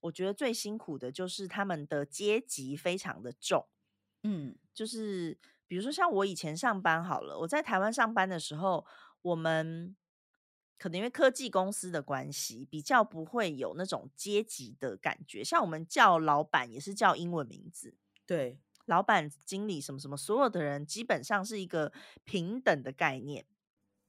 [0.00, 3.66] 我觉得最辛苦的就是他们的阶级非常的重。
[4.22, 5.36] 嗯，就是
[5.74, 8.86] 比如说像我以前上班好了，我在台湾上班的时候，
[9.22, 9.96] 我们。
[10.76, 15.42] 可能因为科技公司的关系，比较不会有那种阶级的感觉。
[15.42, 21.92] 像我们叫老板也是叫英文名字，对，老板、经理什么什么，所有的人基本上是一个
[22.24, 23.46] 平等的概念。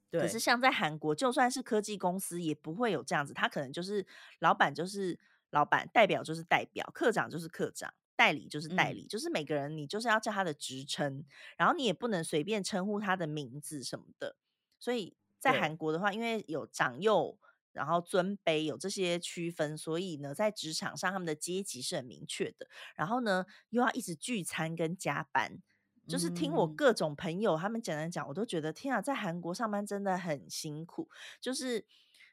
[0.10, 0.20] 对。
[0.20, 3.34] 可是像在韩国，就算是科技公司，也不会有这样子。
[3.34, 4.06] 他可能就是
[4.40, 5.18] 老板就是
[5.52, 11.26] 老板，代表就是代表，科长就是科长，代理就是代理，就是每个人你就是要叫他的职称，
[11.58, 14.36] 然后你也不能随便称呼他的名字什么的，
[14.80, 15.16] 所以。
[15.38, 17.38] 在韩国的话，因为有长幼，
[17.72, 22.68] 然后尊卑有这些区分，所以呢，在职场上他们的阶级是很明确的。
[22.96, 25.62] 然后呢，又要一直聚餐跟加班，
[26.08, 31.08] 就是听我各种朋友他们简单讲，我都觉得天啊，在韩国上班真的很辛苦，
[31.40, 31.86] 就是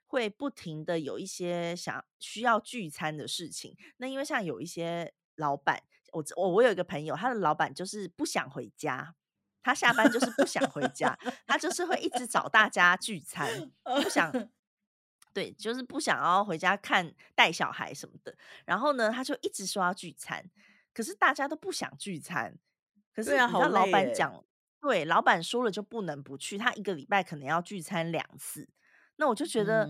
[0.06, 3.76] 会不停的有一些想需要聚餐的事情。
[3.98, 9.14] 那因为像有一些老板，我我我有一个朋友，他的老板就是不想回家。
[9.64, 14.32] 他下班就是不想回家，他就是会一直找大家聚餐，不想
[15.32, 18.36] 对，就是不想要回家看带小孩什么的。
[18.64, 20.44] 然后呢，他就一直说要聚餐，
[20.92, 22.58] 可是大家都不想聚餐。
[23.14, 24.44] 可是你知道老板讲，
[24.80, 26.58] 对，老板说了就不能不去。
[26.58, 28.68] 他一个礼拜可能要聚餐两次，
[29.16, 29.88] 那我就觉得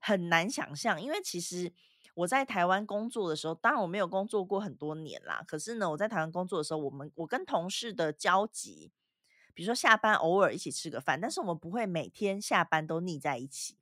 [0.00, 1.72] 很难想象，因为其实。
[2.14, 5.42] 我在台湾工作的时候，当然我没有工作过很多年啦。
[5.46, 8.92] 可是呢，我在台湾工作的时候，我们我跟同事的交集，
[9.54, 13.78] 比如说下班偶尔一起吃个饭，但是我们不会每天下班都腻在一起，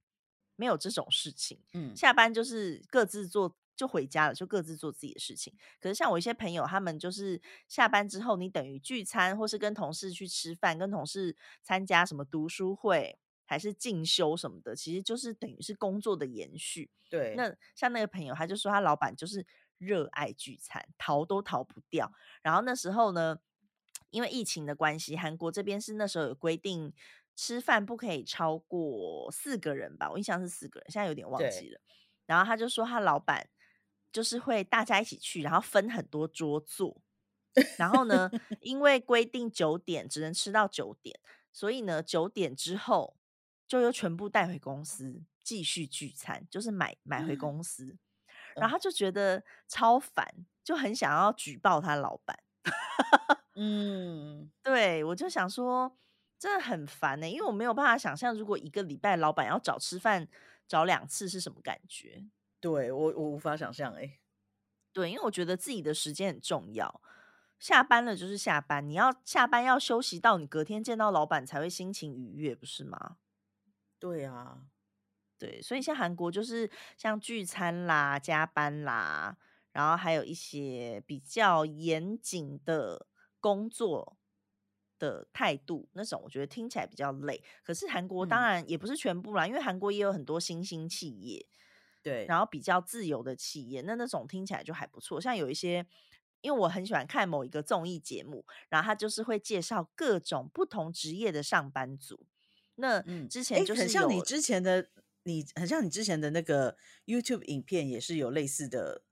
[0.55, 1.61] 没有这种事情。
[1.73, 5.53] 嗯，下班就是各自做就回家了，就各自做自己的事情。
[5.81, 13.19] 可是像我一些朋友，他们就是下班之后，你等于聚餐，或是跟同事去吃饭，跟同事参加什么读书会。
[13.51, 16.89] 还是进修什么的，其实就是等于是工作的延续。
[17.09, 19.45] 对，那像那个朋友，他就说他老板就是
[19.77, 22.13] 热爱聚餐，逃都逃不掉。
[22.43, 23.41] 然后那时候呢，
[24.11, 26.93] 因为疫情的关系，韩国这边是那时候有规定，
[27.35, 30.09] 吃饭不可以超过四个人吧？
[30.13, 31.81] 我印象是四个人，现在有点忘记了。
[32.27, 33.49] 然后他就说他老板
[34.13, 37.03] 就是会大家一起去，然后分很多桌坐。
[37.77, 38.31] 然后呢，
[38.63, 41.19] 因为规定九点只能吃到九点，
[41.53, 43.17] 所以呢九点之后。
[43.71, 47.97] 就又全部带回公司继续聚餐，就是买买回公司，
[48.57, 50.27] 然后他就觉得超烦，
[50.65, 52.37] 就很想要举报他老板。
[53.55, 55.97] 嗯， 对我就想说，
[56.37, 60.27] 真的很烦呢，因为我没有办法想象，如果一个礼拜老板要找吃饭
[60.67, 62.25] 找两次是什么感觉。
[62.59, 64.19] 对我我无法想象哎。
[64.93, 67.01] 对，因为我觉得自己的时间很重要，
[67.61, 73.19] 下班了就是下班，你要下班要休息到你隔天见到老板才会心情愉悦，不是吗？
[74.01, 74.63] 对啊，
[75.39, 79.37] 对，所以像韩国就是像聚餐啦、加班啦，
[79.73, 83.07] 然后还有一些比较严谨的
[83.39, 84.17] 工作
[84.99, 87.45] 的态度，那种我觉得听起来比较累。
[87.63, 91.47] 可是韩国当然也不是全部啦，因为韩国也有很多新兴企业，
[92.03, 95.21] 对，然后比较自由的企业，那那种听起来就还不错。
[95.21, 95.87] 像有一些，
[96.41, 102.27] 因为我很喜欢看某一个综艺节目，然后他就是会介绍各种不同职业的上班族。
[102.81, 104.88] 那之前就是很像你之前的，
[105.25, 109.03] 你很像你之前的那个 YouTube 影片，也是有类似的。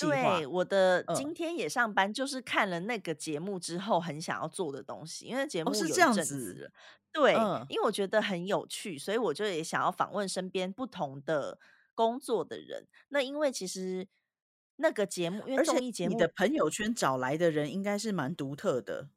[0.00, 5.26] 对，我的今天也上班，就是看了那个节目之后，很想要做的东西。
[5.26, 6.70] 因为节目是这样子，
[7.12, 7.32] 对，
[7.68, 11.58] 因为我觉得很有趣，所以我就也想要访问身边不同的
[11.96, 12.86] 工作的人。
[13.08, 14.06] 那因为其实
[14.76, 19.08] 那个节目，因为综艺节目你的朋友圈找来的人应该是蛮独特的。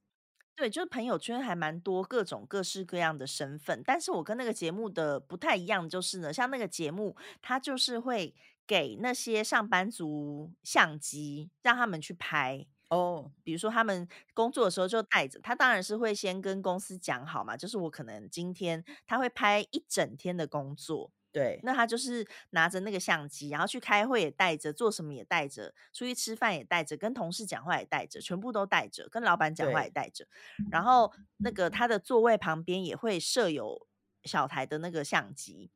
[0.55, 8.35] 对，就是朋友圈还蛮多各种各式各样的身份，但是我跟那个节目的不太一样，就是呢，像那个节目，它就是会
[8.67, 13.31] 给那些上班族相机，让他们去拍哦。
[13.43, 21.11] 比如说他们工作的时候就带着，他当然是会先跟公司讲好嘛，就是我可能今天他会拍一整天的工作。
[21.33, 29.89] 对，那他就是拿着那个相机，然后去开会也带着，做什么也带着，出去吃饭也带着，跟同事讲话也带着，全部都带着，跟老板讲话也。
[29.89, 30.27] 带着。
[30.71, 33.87] 然后那个他的座位旁边也会设有
[34.23, 35.71] 小台的那个相机，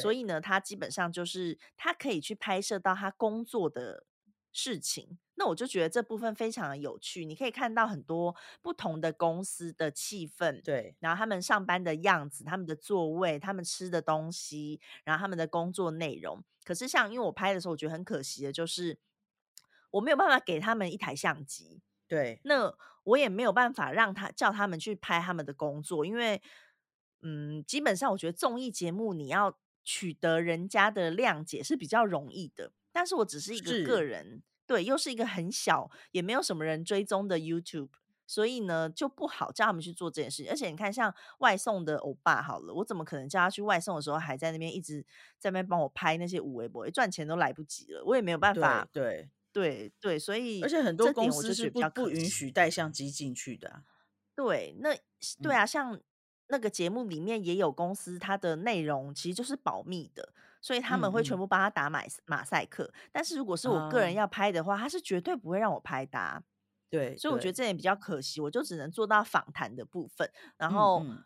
[0.00, 0.12] 所。
[0.12, 4.04] 以呢，他基本上就是他可以去拍摄到他工作的
[4.52, 5.18] 事情。
[5.34, 16.44] 那我就觉得这部分非常的有趣，你可以看到很多不同的公司的气氛，对，然后他们上班的样子、他们的座位、他们吃的东西，然后他们的工作内容。
[16.64, 18.98] 可是像因为我拍的时候，我觉得很可惜的就是，
[19.92, 22.74] 我没有办法给他们一台相机，对，那
[23.04, 26.42] 我也没有办法让他叫他们去拍他们的工作，因为
[27.22, 37.90] 嗯，基本上我觉得综艺节目你要取得人家的谅解是比较容易的，但是我只是一个个人，对，又是一个很小也没有什么人追踪的 YouTube。
[38.26, 40.52] 所以呢，就不好叫他们去做这件事情。
[40.52, 45.04] 而且你看，像外送的欧巴好了，我怎么可能叫他去外送的时候还在那边一直
[45.36, 48.88] 在那边帮我拍那些五微博，赚钱都来不及了，我也没有办法。
[48.92, 52.24] 对对对，所以而且很多公司是不不允。
[52.24, 53.82] 许带相机进去的啊。
[54.36, 54.94] 对，那
[55.42, 56.00] 对嗯啊，像
[56.46, 62.92] 那个节目里面也有公司，它的内容其实就是保密的，所以他们会全部帮他打马马赛克。
[63.10, 66.42] 但是如果是我个人啊，要拍的话，他是绝对不会让我拍的啊、
[66.90, 70.30] 对所以我觉得对，这点比较可惜，我就只能做到访谈的部分。
[70.56, 71.24] 然嗯后，嗯。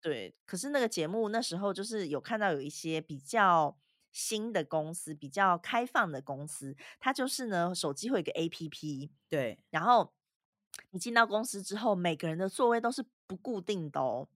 [0.00, 3.76] 对，可是那个节目那时候就是有看到有一些比较
[4.12, 10.14] 新的公司，比较开放的公司，它就是呢手机会有一个 APP，对，然后
[10.90, 14.28] 你进到公司之后，每个人的座位都是不固定的哦，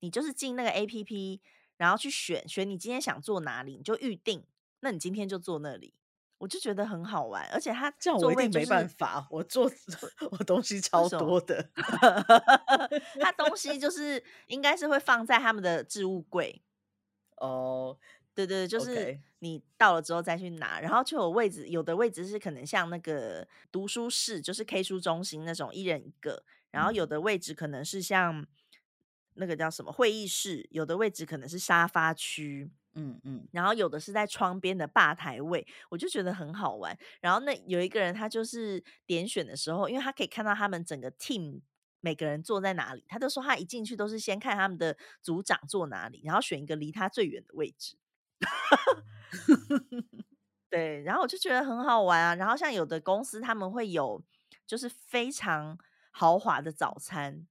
[0.00, 1.40] 你就是进那个 APP，
[1.76, 4.44] 然后去选选你今天想坐哪里，你就预定，
[4.80, 5.94] 那你今天就坐那里。
[6.38, 9.72] 我就觉得很好玩，而且它这样座位就我一定没办是法，我坐
[10.30, 11.08] 我东西超？
[11.08, 11.70] 多的。
[13.18, 16.62] 他东 西就是应该是会放在他们的置物柜，
[17.38, 17.96] 哦
[18.34, 28.46] 对对，就是你到了之后再去拿，然后就有位置，有的位置是可能像那个读书室，就是 K 书中心那种一人一个，然后有嗯的位置可能是像
[29.36, 36.96] 那个叫什么会议室，有的位置可能是沙发区，嗯嗯，然后有的是在窗边的吧台位，我就觉得很好玩。
[37.20, 41.60] 然后那有一个人，他就是点选的时候，因为他可以看到他们整个 team
[42.00, 47.96] 每个人坐在哪里，他就说他一进去都是先看他们的组长坐哪里，然后选一个离他最远的位置。
[50.68, 52.34] 对，然后我就觉得很好玩啊。
[52.34, 54.22] 然后像有的公司他们会有
[54.66, 55.78] 就是非常
[56.10, 57.46] 豪华的早餐，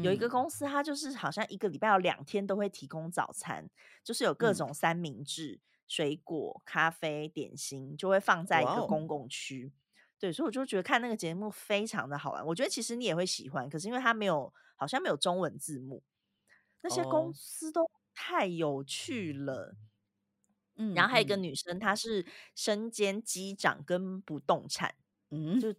[0.00, 3.68] 有一个嗯公司它就是好像一个礼拜有两天都会提供早餐，
[4.04, 9.72] 就是有各嗯，种三明治、水果、咖啡、点心，就会放在一个公共区。
[10.18, 12.46] 对，所以我就觉得看那个节目非常的好玩。
[12.46, 16.02] 我觉得其实你也会喜欢，可是因为它没有好像没有中文字幕，
[16.82, 19.76] 那些公哦，司都太有趣了。
[20.92, 22.24] 然嗯后还有一个嗯女生，她是
[22.54, 24.94] 身兼机长跟不动产，
[25.30, 25.74] 嗯，就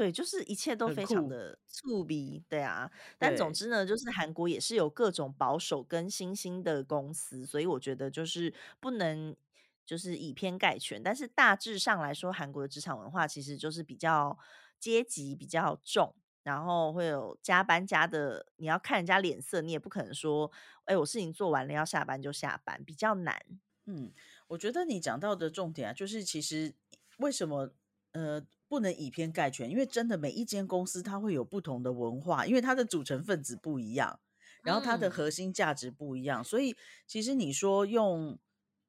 [0.00, 2.90] 对，就是一切都非常，的粗鄙，对啊。
[3.18, 9.36] 但总，之呢，就是韩国也是有各种保守跟新兴的公司，所以我觉得就是不能
[9.84, 11.02] 就是以偏概全。
[11.02, 14.38] 但是大致上来说，韩国的职场文化其实就是比较
[14.78, 20.50] 阶级比较重，然后会有加班加的，你要看人家脸色，你也不可能说，
[20.86, 23.38] 哎，我事情做完了要下班就下班，比较难。
[23.84, 24.10] 嗯，
[24.48, 26.74] 我觉得你讲到的重点啊，就是其实
[27.18, 27.74] 为什么
[28.12, 29.70] 呃不能以偏概全？
[29.70, 34.20] 因为真的每一间公司它会有不同的文化，因为它的组成分子不一样，
[34.62, 38.38] 然后它的嗯核心价值不一样，所以其实你说用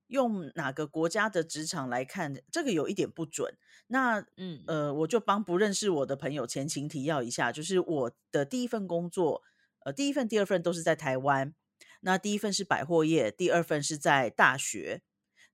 [0.08, 3.56] 用哪个国家的职场来看，这个有一点不准。
[3.88, 9.42] 那嗯呃，我就帮不认识我的朋友前情提要一下，就是我的第一份工作，
[9.80, 11.54] 呃，第一份、第二份都是在台湾。
[12.02, 15.02] 那第一份是百货业，第二份是在大学，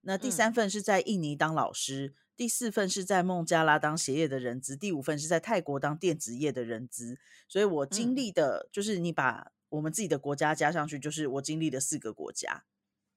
[0.02, 7.18] 那第三嗯份是在印尼当老师，第四份是在孟加拉当鞋业的人资，第五份是在泰国当电子业的人资。
[7.48, 12.62] 所以我经嗯历的，就是你把我们自己的国家加上去，就是我经历的四个国家。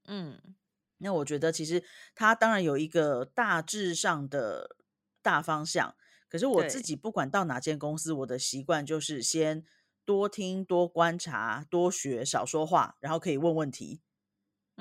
[0.08, 0.56] 嗯
[0.98, 1.84] 那我觉得其实
[2.16, 4.76] 它当然有一个大致上的
[5.22, 5.96] 大方向，
[6.28, 9.64] 可是我自，己不管到哪间公司，我的习惯就是先
[10.04, 14.02] 多听、多观察、多学，少说话，然后可以问问题。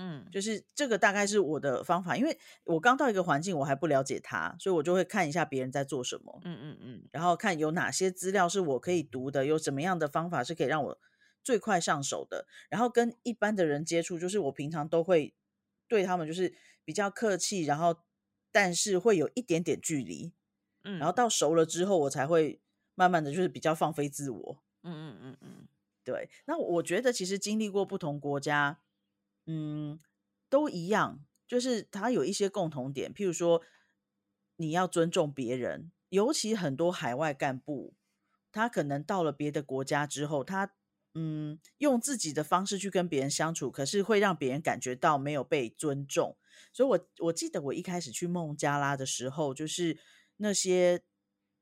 [0.03, 10.98] 嗯就是这个大概是我的方法，因为我刚到一个环境，我还不了解它，所以我就会看一下别人在做什么，嗯嗯嗯然后看有哪些资料是我可以读的，有什么样的方法是可以让我
[11.42, 12.46] 最快上手的。
[12.70, 15.34] 然后跟一般的人接触，就是我平常都会
[15.86, 17.96] 对他们就是比较客气，然后
[18.51, 20.32] 但是会有一点点距离，
[20.84, 22.61] 嗯然后嗯到熟了之后，我才会
[22.94, 24.62] 慢慢的就是比较放飞自我。
[24.82, 25.68] 嗯嗯嗯嗯
[26.03, 28.78] 对，那我觉得其实经历过不同国家，
[29.47, 30.01] 嗯，
[30.49, 33.62] 都一样，就是它有一些共同点，譬如说
[34.57, 37.95] 你要尊重别人，尤其很多海外干部，
[38.53, 40.74] 他可能到了别的国家之后，他
[41.14, 46.36] 嗯用自己的方式去跟别人相处，可是会让别人感觉到没有被尊重。
[46.72, 49.99] 所以我我记得我一开始去孟加拉的时候，就是
[50.36, 51.03] 那些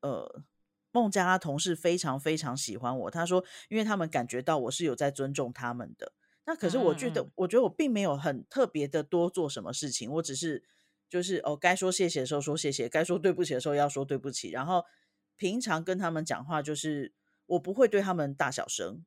[0.01, 0.43] 呃
[0.91, 6.13] 孟加拉同事非常非常喜欢我，他说，因为他们感觉到我是有在尊重他们的。
[6.49, 10.65] 那可嗯是我觉得，嗯我觉得我并没有很特别的多做什么事情，我只是
[11.07, 14.49] 就是哦，该说谢谢的时候说谢谢，该说对不起的时候要说对不起。
[14.49, 14.83] 然后
[15.37, 17.13] 平常跟他们讲话，就是
[17.45, 19.05] 我不会对他们大小声，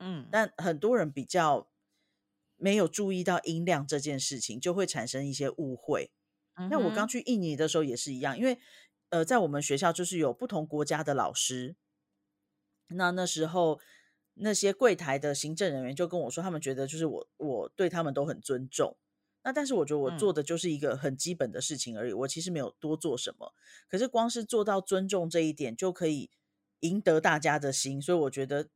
[0.00, 1.70] 嗯，但很多人比较
[2.56, 6.10] 没有注意到音量这件事情，就会产生一些误会。
[6.68, 8.58] 那我刚去印尼的时候也是一样，因为
[9.10, 11.76] 呃，在我们学校就是有不同国家的老师，
[12.88, 13.78] 那那时候
[14.36, 18.96] 那些柜台的行政人员就跟我说，他们觉得就是我我对他们都很尊重。
[19.42, 23.52] 那但是我觉得我做的就是一个很基本的事情而已，我其实没有多做什么。
[23.88, 26.30] 可是光是做到尊重这一点，就可以
[26.80, 28.00] 赢得大家的心。
[28.00, 28.68] 所以我觉得，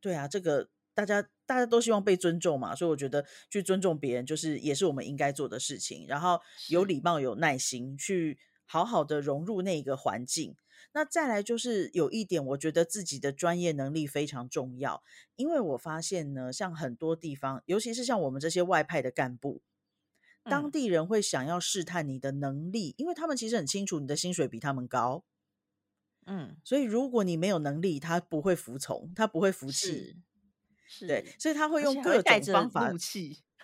[0.00, 0.68] 对啊，这个。
[0.94, 6.04] 大家大家都希望被尊重嘛，所以我觉得去尊重别人，就是也是我们应该做的事情。
[6.06, 6.38] 然后
[6.68, 10.54] 有礼貌、有耐心，去好好的融入那个环境。
[10.92, 15.02] 那再来就是有一点，我觉得自己的专业能力非常重要，
[15.36, 19.62] 因为我发现呢，像很多地方，尤其是像我们这些外派的干部，
[20.44, 25.24] 当地人会想要试探你的能力，因为他们其实很清楚你的薪水比他们高。
[26.26, 30.16] 嗯，所以如果你没有能力，他不会服从，他不会服气。
[31.00, 32.92] 对，所以他会用各种方法，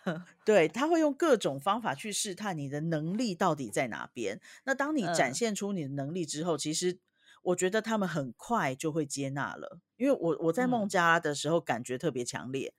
[0.44, 4.40] 对他会用各种方法去试探你的能力到底在哪边。
[4.64, 6.98] 那当你展现出你的能力之后，其实
[7.48, 9.80] 我觉得他们很快就会接纳了。
[9.96, 12.74] 因为我我在孟加拉的时候感觉特别强烈，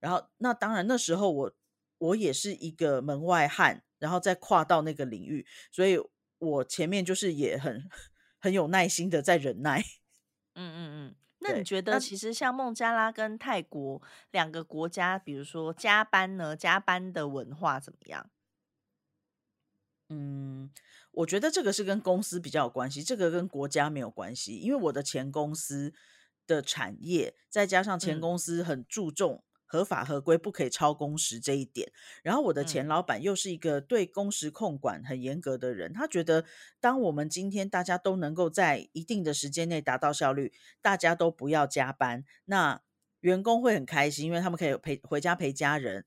[0.00, 1.52] 然后那当然那时候我
[1.98, 5.98] 我也是一个门外汉，然后再跨到那个领域，所以
[6.38, 7.88] 我前面就是也很
[8.38, 9.80] 很有耐心的在忍耐。
[10.54, 10.78] 嗯嗯
[11.08, 11.14] 嗯。
[11.38, 18.30] 那你觉得，其实像孟加拉跟泰国两个国家，比如说加班呢，加班的文化怎么样？
[20.08, 20.70] 嗯，
[21.16, 24.56] 我觉得这个是跟公司比较有关系，这个跟国家没有关系。
[24.56, 25.92] 因为我的前公司
[26.46, 29.42] 的产业，再加上前公司很注重。
[29.68, 31.90] 合法合规不可以超工时这一点，
[32.22, 36.44] 然后我的前老板又是一个对工时控管很严格的人，他觉得
[36.78, 42.80] 当我们今天大家都能够在一定的时间内达到效率，大家都不要加班，那
[43.18, 46.06] 员工会很开心，因为他们可以陪回家陪家人。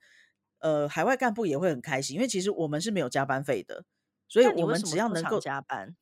[0.59, 3.83] 呃，海外干部也会很开心，因为其实我们是没有加班费的，
[4.29, 5.97] 所以我们只要能够加班，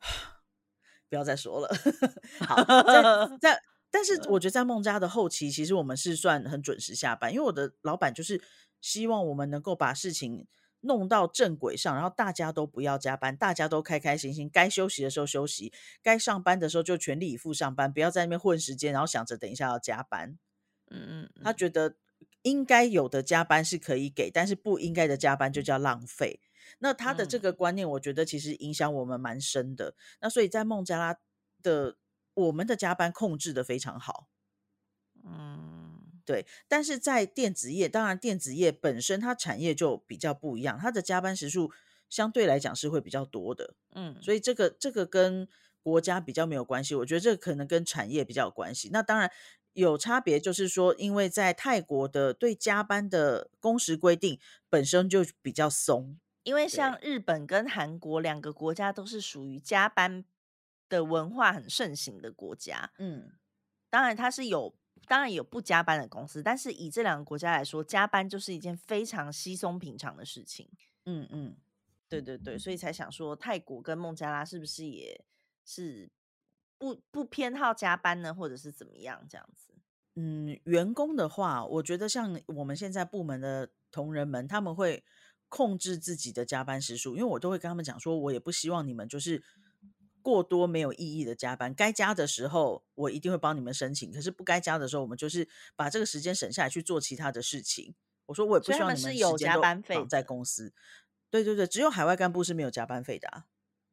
[1.08, 1.74] 不要再说了。
[2.40, 2.56] 好，
[3.40, 3.62] 在。
[3.88, 8.42] 但是我觉得在孟家的后期，其实我们是算很准时下班，因为我的老板就是
[8.78, 10.46] 希望我们能够把事情
[10.80, 15.72] 弄到正轨上，然后大家都不要加班，大家都开开心心，该休息的时候休息，
[16.02, 20.36] 该上班的时候就全力以赴上班，不要在那边混时间，然后想着等一下要加班。
[20.90, 21.96] 嗯嗯，他觉得
[22.42, 26.40] 应该有的加班是可以给，但是不应该的加班就叫浪费。
[26.78, 29.94] 那他的这个观念，我觉得其实影响我们蛮深的。
[30.20, 31.18] 那所以在孟加拉
[31.62, 31.96] 的。
[32.36, 34.28] 我们的加班控制的非常好，
[35.24, 36.46] 嗯，对。
[36.68, 41.72] 但是在电子业，当然电子业本身它产业就比较不一样，它的加班时数
[42.10, 44.20] 相对来讲是会比较多的，嗯。
[44.20, 45.48] 所以这个这个跟
[45.82, 48.90] 国家比较没有关系，我觉得这可能跟产业比较有关系。
[48.92, 49.32] 那当然
[49.72, 54.38] 有差别，就是说，因为在泰国的对加班的工时规定
[54.68, 60.24] 本身就比较松，因为像日本跟韩国两个国家都是属于加班。
[60.88, 63.32] 的文化很盛行的国家，嗯，
[63.90, 64.72] 当然它是有，
[65.08, 70.70] 当然有不加班的公司，但是以这两个国家来说，加班就是一件非常稀松平常的事情，
[71.06, 71.56] 嗯嗯，
[72.08, 75.20] 对对对，所以才想说泰国跟孟加拉是不是也
[75.64, 76.08] 是
[76.78, 79.74] 不不偏好加班呢，或者是怎么样这样子？
[80.14, 85.04] 嗯，员工的话，我觉得像我们现在部门的同仁们，他们会
[85.48, 89.42] 控制自己的加班时数，因为我都会跟他们讲说，我也不希望你们就是。
[90.22, 97.94] 过多没有意义的加班，该加的时候我一定会帮你们申请，可是不该加的时候，我们就是把这个时间省下来去做其他的事情。
[98.26, 100.74] 我说我也不希望你们是有加班费在公司。
[101.30, 103.46] 对对对，只有海外干部是没有加班费的啊。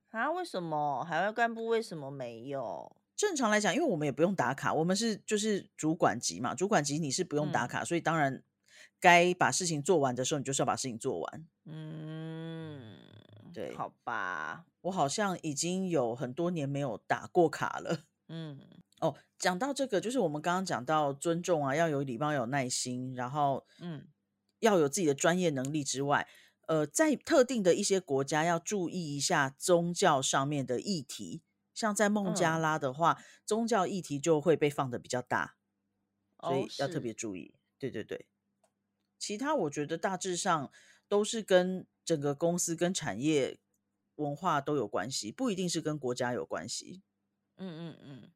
[0.10, 0.32] 啊？
[0.32, 2.98] 为什么海外干部为什么没有？
[3.16, 8.42] 正常来讲，因为我们也不用打卡，我们是就是主管级嘛，主管级你是不用打卡，所以当然
[9.00, 11.48] 该把事情做完的时候，你就是要把事情做完。
[11.66, 12.98] 嗯，
[13.54, 14.66] 对，好吧。
[14.82, 18.06] 我好像已经有很多年没有打过卡了。
[18.28, 18.60] 嗯，
[19.00, 24.08] 哦，讲到这个，就是我们刚刚讲到尊重啊，要有礼貌、有耐心，然后嗯，
[24.60, 26.28] 要有自己的专业能力之外，
[26.68, 31.42] 呃，在特定的一些国家要注意一下宗教上面的议题。
[31.74, 35.56] 像在孟加拉的话，宗教议题就会被放的比较大，
[36.40, 37.56] 所以要特别注意。
[37.80, 38.28] 对对对，
[39.24, 40.72] 其他我觉得大致上
[41.08, 43.60] 都是跟整个公司跟产业。
[44.18, 47.02] 文化都有关系，不一定是跟国家有关系。
[47.58, 48.32] 嗯嗯嗯，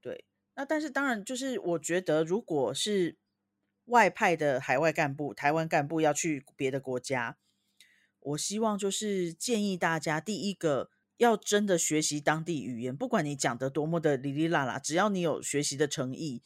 [0.00, 0.24] 对。
[0.54, 3.18] 那但是当然，就是我觉得，如果是
[3.84, 7.36] 外派的海外干部、台湾干部要去别的国家，
[8.20, 16.42] 我希望就是建议大家，第一个要真的学习当地语言，不管你讲的多么的哩哩啦啦，只要你有学习的诚意，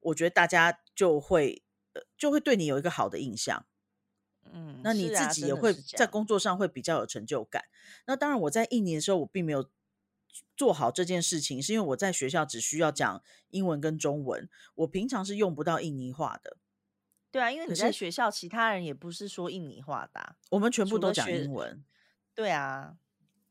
[0.00, 1.73] 我觉得大家就会呃
[2.16, 3.66] 就会对你有一个好的印象。
[4.52, 7.64] 嗯，那你自己也会在工作上会比较有成就感。
[8.06, 9.70] 那当然，我在印尼的时候，我并没有
[10.56, 16.58] 做好这件事情，是因为我在学校只需要讲英文跟中文，我平常是用不到印尼话的。
[17.30, 21.84] 对啊，因为你在学校，其他人也不是说印尼话的啊、我们全部都讲英文，
[22.34, 22.96] 对啊，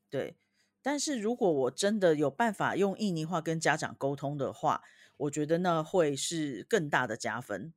[0.10, 0.38] 对。
[0.82, 4.84] 但是如果我真的有办法用印尼话跟家长沟通的话，
[5.18, 7.74] 我觉得那会是更大的加分。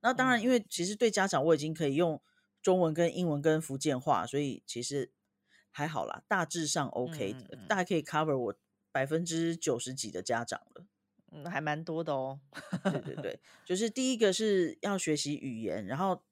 [0.00, 0.42] 那当然，嗯。
[0.42, 2.20] 因为其实对家长我已经可以用
[2.62, 5.12] 中文跟英文跟福建话，所以其实
[5.70, 7.68] 还好啦，大致上 OK，、嗯嗯嗯。
[7.68, 8.54] 大概可以 cover 我
[8.92, 10.84] 百分之九十几的家长了。
[11.32, 12.40] 嗯，还蛮多的哦。
[12.82, 16.24] 对对对，就是第一个是要学习语言，然后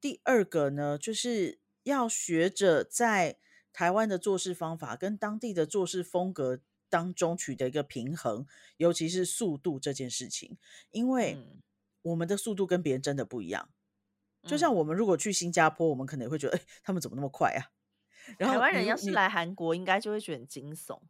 [0.00, 3.38] 第二个呢，就是要学着在
[3.72, 8.46] 台湾的做事方法跟当地的做事风格当中取得一个平衡，
[8.76, 10.56] 尤其是速度这件事情，
[10.92, 11.60] 因为嗯
[12.02, 13.70] 我们的速度跟别人真的不一样。
[14.44, 17.70] 就嗯像我们如果去新加坡，我们可能也会觉得，哎、他们怎么那么快啊？
[18.38, 21.00] 然后台湾人要是来韩国，应该就会觉得很惊悚。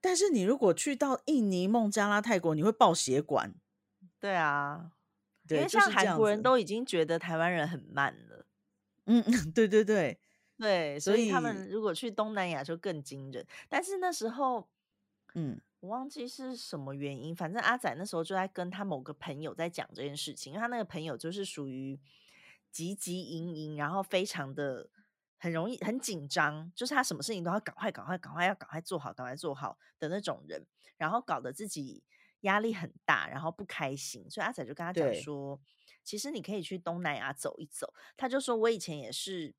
[0.00, 3.54] 但是你如果去到印尼、孟加拉、泰国，你会爆血管。
[4.18, 4.92] 对啊，
[5.42, 8.46] 因对，为像韩国人都已经觉得台湾人很慢了。
[9.06, 10.18] 嗯 嗯，对对对，
[10.56, 13.46] 对，所所以他们如果去东南亚就更惊人。
[13.68, 14.68] 但是那时候
[15.34, 21.98] 嗯我忘记是什么原因，反正阿仔那时候就在跟他某个朋友在讲这件事情，因为他那个朋友就是属于
[22.70, 24.90] 急急营营，然后非常的
[25.38, 30.66] 很容易很紧张，就是他什么事情都要赶快赶快赶快要赶快做好，赶快做好的那种人，
[30.98, 32.04] 然后搞得自己
[32.40, 35.58] 压力很大，然后不开心，所以阿仔就跟他讲对说，
[36.04, 37.94] 其实你可以去东南亚走一走。
[38.18, 39.54] 他就说我以前也是。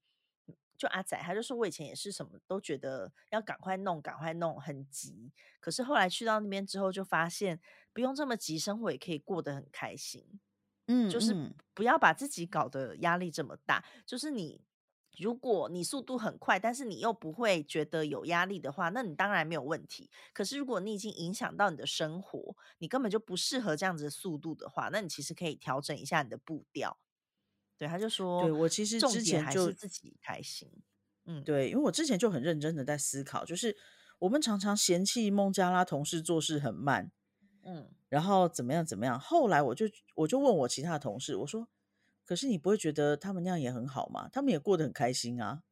[0.82, 5.32] 就阿仔，他就说我以前也是什么都觉得要赶快弄，赶快弄，很急。
[5.60, 7.60] 可是后来去到那边之后，就发现
[7.94, 10.40] 不用这么急，生活也可以过得很开心。
[10.88, 13.86] 嗯，就是嗯不要把自己搞得压力这么大。
[14.08, 14.60] 就是你，
[15.20, 20.10] 如果你速度很快，但是你又不会觉得有压力的话，那你当然没有问题。
[20.34, 26.98] 可是如果你已经影响到你的生活，你根本就不适合这样子的速度的话，那你其实可以调整一下你的步调。
[27.82, 30.70] 对，他就说，对我其实重之前就是自己开心。
[31.26, 33.76] 嗯，对，因为我之前就很认真的在思考，就是
[34.20, 37.12] 我们常常嫌弃孟加拉同事做事很慢，
[37.64, 39.20] 嗯，然后怎么样怎么样。
[39.20, 41.70] 后来我就我就问我其他的同事，我说
[42.24, 44.30] ：“可是你不会觉得他们那样也很好吗？
[44.32, 45.64] 他们也过得很开心啊，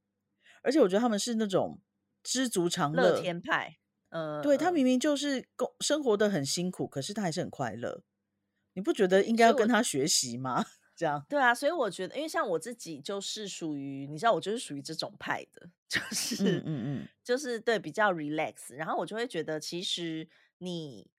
[0.64, 1.80] 而且我觉得他们是那种
[2.24, 3.22] 知足常乐乐。
[3.22, 3.78] 天派。
[4.10, 8.02] 嗯，对他嗯明明就是工生活的很辛苦，可是他还是很快乐。
[8.74, 10.66] 你不觉得应该要跟他学习吗？
[11.00, 20.28] 这样，对啊，所以我觉得，因为像我自己就是属于，你知道，我就是属于这种派的， 就是嗯嗯嗯，就是对比较 relax，然后我就会觉得，其实
[20.58, 21.10] 你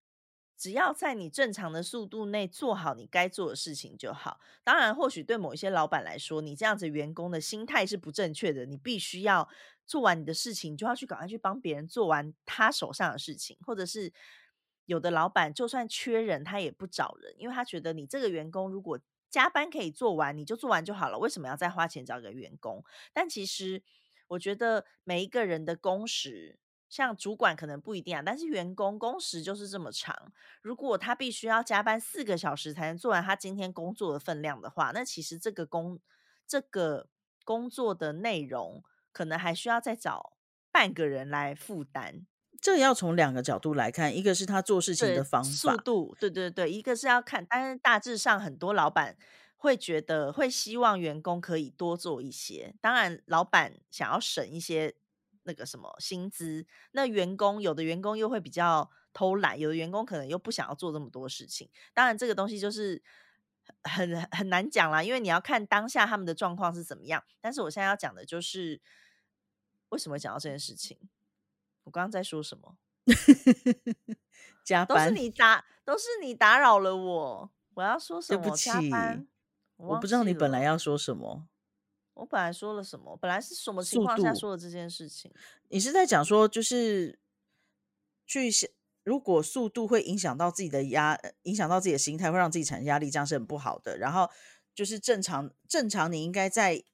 [0.55, 4.39] 只要在你正常的速度内做好你该做的事情就好。
[4.62, 9.49] 当然，或许对某一些老板来说，你这样子员工的心态是不正确的，你必须要
[9.87, 14.12] 做完你的事情，你就要去赶快去帮别人做完他手上的事情，或者是
[14.85, 19.01] 有的老板就算缺人，他也不找人，因为他觉得你这个员工如果
[19.31, 22.85] 加班可以做完，你就做完就好了，为什么要再花钱找一个员工？
[23.12, 23.83] 但其实
[24.28, 26.59] 我觉得每一个人的工时，
[26.89, 30.33] 像主管可能不一定啊，但是员工工时就是这么长。
[30.61, 36.01] 如果他必须要加班四个小时才能做完他今天工作的分量的话，那其实这个工
[36.47, 37.09] 这个
[37.45, 40.37] 工作的内容可能还需要再找
[40.72, 42.26] 半个人来负担。
[42.61, 49.17] 这要从两个角度来看，一个是他做事情的方法，速度，对对对，一个是要看，但是大致上很多老板
[49.57, 52.75] 会觉得会希望员工可以多做一些。
[52.81, 54.95] 当然，老板想要省一些
[55.45, 61.71] 那个什么薪资，那员工有的员工又会比较偷懒，有的员工可能又不想要做这么多事情。
[61.95, 63.03] 当然，这个东西就是
[63.85, 67.25] 很很很难讲啦，因为你要看当下他们的状况是怎么样。
[67.41, 68.83] 但是我现在要讲的就是
[69.89, 70.99] 为什么会讲到这件事情。
[71.91, 72.78] 我刚刚在说什么？
[74.86, 77.51] 都是，你打，都是你打扰了我。
[77.74, 78.70] 我要说什么对不起
[79.76, 81.49] 我不知道你本来要说什么。
[82.14, 83.16] 我本来说了什么？
[83.16, 85.32] 本来是什么情况下说的这件事情？
[85.68, 87.18] 你是在讲说，就是
[88.24, 88.70] 去想，
[89.03, 93.99] 如果速度会影响到自己的压，呃影响到自己的心态，会让自己产生压力，这样是很不好的。
[93.99, 94.30] 然后
[94.72, 96.84] 就是正常，正常你应该在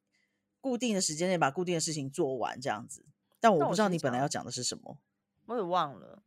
[0.62, 3.04] 固定的时间内把固定的事情做完，这样子。
[3.40, 4.98] 但我不知道你本来要讲的是什么。
[5.46, 6.22] 我也忘了。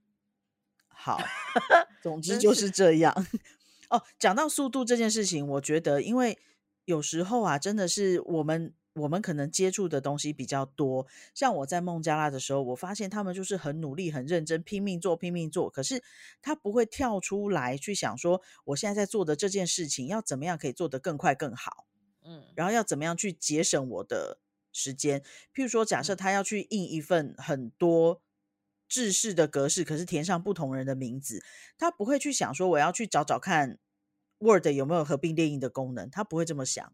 [0.88, 1.18] 好，
[2.04, 3.28] 总之就是是这样。
[3.90, 6.38] 哦，讲到速度这件事情，我觉得，因为
[6.86, 11.08] 有时候啊，真的是我们我们可能接触的东西比较多。
[11.34, 16.04] 像我在孟加拉的时候，我发现他们就是很努力、很认真、拼命做、拼命做，可是
[16.42, 21.86] 他不会跳出来去想说，我现在在做的这件事情要怎么样可以做得更快、更好。
[22.24, 24.38] 嗯，然后要怎么样去节省我的
[24.80, 25.20] 时间？
[25.54, 28.22] 譬如说，假设他要去印一份很多
[28.88, 31.44] 制式的格式，可是填上不同人的名字，
[31.78, 33.78] 他不会去想说我要去找找看
[34.40, 36.94] Word 有没有合并列印的功能，他不会这么想，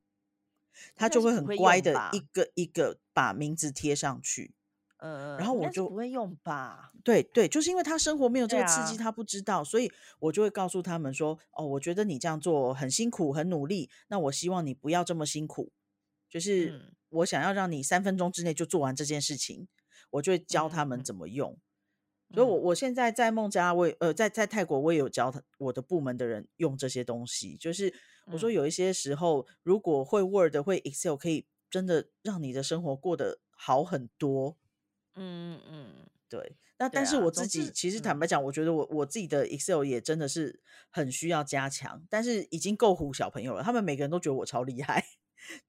[0.95, 4.55] 他就会很乖的一个一个把名字贴上去。
[4.97, 6.91] 呃，然后我就不会用吧？
[7.03, 15.71] 对对，就是因为他生活没有这个刺激，他不知道，所以我就会告诉他们说：“哦，我觉得你这样做很辛苦、很努力，那我希望你不要这么辛苦，
[16.29, 19.67] 就是我想要让你三分钟之内就做完这件事情。”
[20.11, 21.57] 我就会教他们怎么用。
[22.33, 27.57] 所以，我我现在在孟加拉，我呃在在泰国，我也有教他我的部门的人用这些东西。
[27.57, 27.93] 就是
[28.27, 34.57] 我说有一些时候，如果会 Word、会 Excel，可以真的让你的生活过得好很多。
[35.15, 36.55] 嗯嗯，对。
[36.77, 43.63] 那但是我自己其实坦白讲，我觉得我我自己的 Excel 也真的是很需要加强，但是已经够唬小朋友了。
[43.63, 45.05] 他们每个人都觉得我超厉害。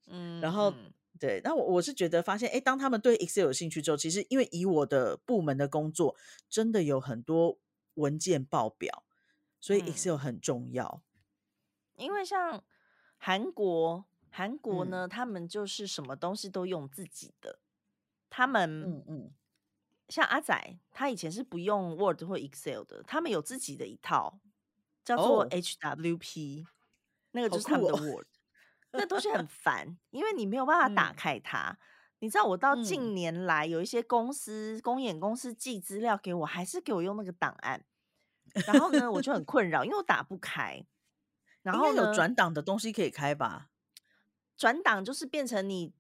[0.07, 0.73] 嗯， 然后
[1.19, 6.17] 对，那我我是觉得发现，哎，当他们对 Excel 有兴趣之后，其实因为以我的部门的工作，
[6.49, 7.59] 真的有很多
[7.95, 9.05] 文件报表，
[9.61, 11.03] 所以 Excel 很重要。
[11.97, 12.63] 因为像
[13.17, 17.59] 韩国，韩国呢，他们就是什么东西都用自己的。
[18.29, 19.31] 他们嗯嗯，
[20.09, 24.39] 像阿仔，他以前是不用 Word 或 Excel 的，他们有自己的一套，
[25.05, 26.67] 叫做 HWP，
[27.31, 28.27] 那个就是他们的 Word。
[28.97, 31.79] 那东西很烦，因为你没有办法打开它。
[32.21, 37.85] 你知道，我到近年来有一些公司、公演公司寄资料给我，还是给我用那个档案。
[38.67, 40.85] 然后呢，我就很 困扰，因为我打不开。
[41.63, 43.69] 然后有转档的东西可以开吧？
[44.57, 45.93] 转档就是变成你。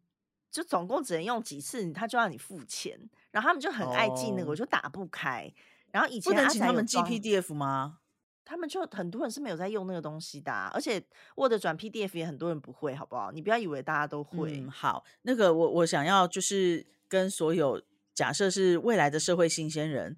[0.49, 2.99] 就总共只能用几次，他就让你付钱，
[3.31, 5.53] 然后他们就很爱记那个，我就打不开。
[5.91, 7.99] 然后以前不能请他们寄 PDF 吗？
[8.47, 11.03] 他们就很多人是没有在用那个东西的，而且
[11.35, 13.33] Word 转 PDF 也很多人不会，好不好？
[13.33, 14.65] 你不要以为大家都会。
[14.71, 17.83] 好，那个我我想要就是跟所有
[18.15, 20.17] 假设是未来的社会新鲜人，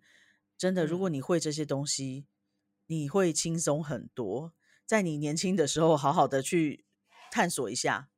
[0.59, 2.26] 真的，如果你会这些东西，
[2.89, 4.53] 你会轻松很多。
[4.85, 6.85] 在你年轻的时候，好好的去
[7.31, 8.11] 探索一下。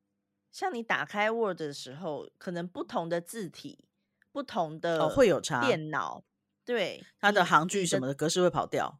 [0.50, 3.84] 像你打开 Word 的时候，可能不同的字体、
[4.32, 6.24] 不同的会有差，电脑
[6.64, 8.98] 对它的行距什么的格式会跑掉。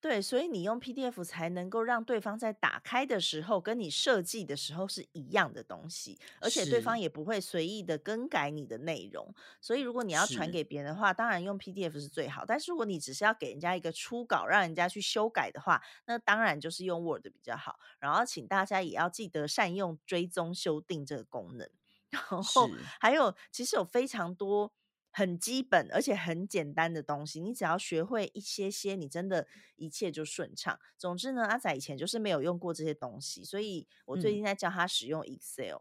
[0.00, 9.34] 对，所以你用 PDF 才能够让对方在打开的时候跟你设计的时候是一样的东西，而且对方也不会随意的更改你的内容。
[9.60, 12.44] 所以如果你要传给别人的话，当然用 PDF 是最好。
[12.46, 17.80] 但是如果你只是要给人家一个初稿，让人家去修改的话，那当然就是用 Word 比较好。
[17.98, 21.68] 然后请大家也要记得善用追踪修订这个功能。
[22.10, 22.70] 然后
[23.00, 24.72] 还有，其实有非常多。
[25.18, 30.78] 很基本而且很简单的东西，你只要学会一些些，你真的一切就顺畅。
[30.96, 35.78] 总之呢，阿仔以前就是没有用过这些东西，所以我最近在教他使用 Excel，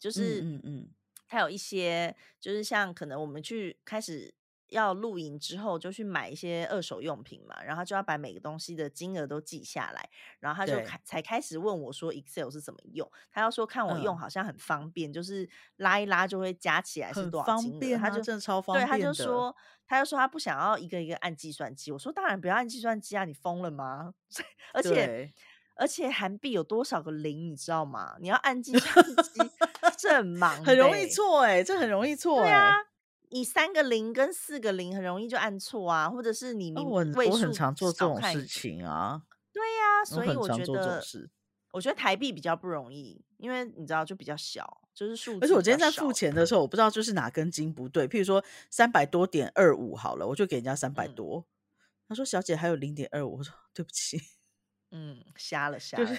[0.00, 0.88] 就是嗯嗯，
[1.28, 4.34] 他有一些就是像可能我们去开始。
[4.70, 10.08] 要露营之后就去买一些二手用品嘛，然后就要把每个东西的金额都记下来，
[10.38, 18.86] 然后他就开才开始问我说 Excel 是怎么用，他要说看我用好像很方便，就是拉一拉就会加起来是多少金额，他就真的超方便。
[18.86, 19.54] 对，他就说
[19.86, 24.14] 他就说他不想要一个一个按计算机，我说当然不要按计算机啊，你疯了吗？
[24.72, 25.32] 而且
[25.76, 28.16] 而且韩币有多少个零你知道吗？
[28.20, 29.40] 你要按计算机
[29.98, 32.72] 这很忙，很容易错哎，这很容易错哎。
[33.30, 39.22] 你三个零跟四个零很容易就按错啊，或者是你明我我很常做这种事情啊。
[39.52, 41.02] 对呀，所以我觉得
[41.72, 45.38] 我觉得台币比较不容易，因为你知道就比较小，就是数。
[45.40, 48.06] 而且我今天在付钱的时候，我不知道就是哪根筋不对。
[48.06, 51.46] 譬如说三百多点二五好了，我就给人家三百多。
[52.08, 54.20] 他说：“小姐还有零点二五。”我说：“对不起。”
[54.90, 56.10] 嗯，瞎了瞎了。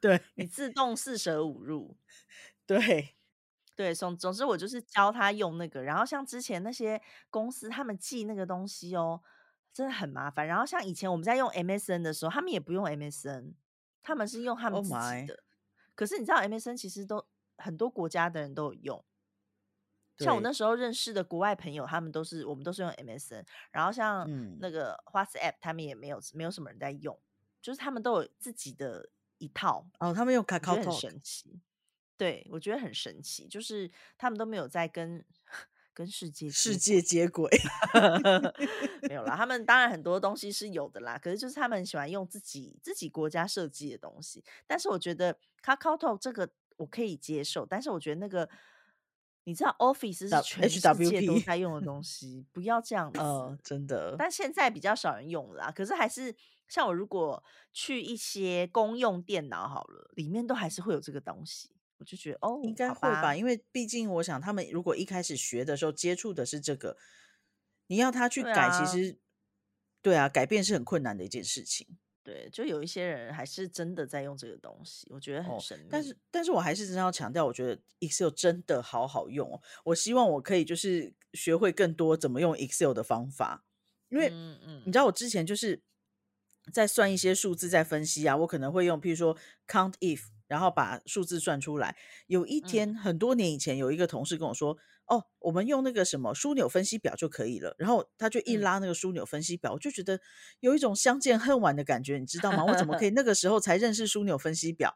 [0.00, 1.96] 对你自动四舍五入。
[2.64, 3.16] 对。
[3.74, 7.00] 对，总总之我就是教他用那个，然后像之前那些
[7.30, 9.22] 公司他们寄那个东西哦，
[9.72, 10.46] 真的很麻烦。
[10.46, 13.54] 然后像以前我们在用 MSN 的时候，他们也不用 MSN，
[14.02, 15.42] 他们是用他们自己的。
[15.94, 19.04] 可是你知道 MSN 其实都很多国家的人都有用，
[20.18, 23.44] 像我那时候认识的国外朋友，他们都是我们都是用 MSN。
[23.70, 24.28] 然后像
[24.60, 27.18] 那个 WhatsApp，他们也没有没有什么人在用，
[27.60, 29.08] 就是他们都有自己的
[29.38, 29.86] 一套。
[29.98, 31.60] 哦，他们用 Kakao，很神奇。
[32.22, 35.24] 对，我觉得很神奇，就是他们都没有在跟
[35.92, 37.50] 跟世界世界接轨，
[39.08, 39.34] 没有啦。
[39.36, 44.44] 他们当然很多东西是有的啦，可是就是他们很喜欢用自己自己国家设计的东西。
[44.68, 48.48] 但是我觉得 Kakao 这个我可以接受，但是我觉得那个
[49.42, 53.18] 你知道 Office 是全世界都在用的东西，不要这样子。
[53.18, 56.34] 呃，真的，但现在比较少人用了啦，可是还是
[56.68, 57.42] 像我如果
[57.72, 61.70] 去一些公用电脑好了，里面都还是会有这个东西，
[62.02, 66.96] 我就觉得哦，应该好会吧，因为毕竟我想他们如果一开始学的时候接触的是这个，
[67.86, 69.16] 你要他去对改，其啊实
[70.02, 71.86] 对啊，改变是很困难的一件事情。
[72.24, 75.86] 对，就有一些人还是真的在用这个东西，我觉得很哦神秘。
[75.88, 79.62] 但是，但是我还是真的要强调，我觉得 Excel 真的好好用哦。
[79.84, 83.64] 我希望我可以就是学会更多怎么用 Excel 的方法，
[84.08, 85.82] 因为嗯嗯你知道我之前就是
[86.72, 89.36] 在算一些数字，在分析啊，我可能会用譬如说
[89.66, 91.96] count if，然后把数字算出来。
[92.26, 94.76] 有一天很多年以前，有一个同事跟我说
[95.08, 100.20] ：“哦，我们用那个什么枢纽分析表就可以了。”然后他就一嗯拉那个枢纽分析表，我就觉得
[100.60, 102.66] 有一种相见恨晚的感觉，你知道吗？
[102.66, 104.90] 我怎么可以 那个时候才认识枢纽分析表？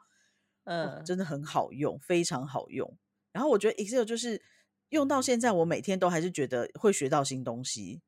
[0.65, 2.99] 哦嗯，真的很好用，非常好用。
[3.33, 4.43] 然后我觉得 Excel 就是
[4.91, 8.03] 用到现在，我每天都还是觉得会学到新东西。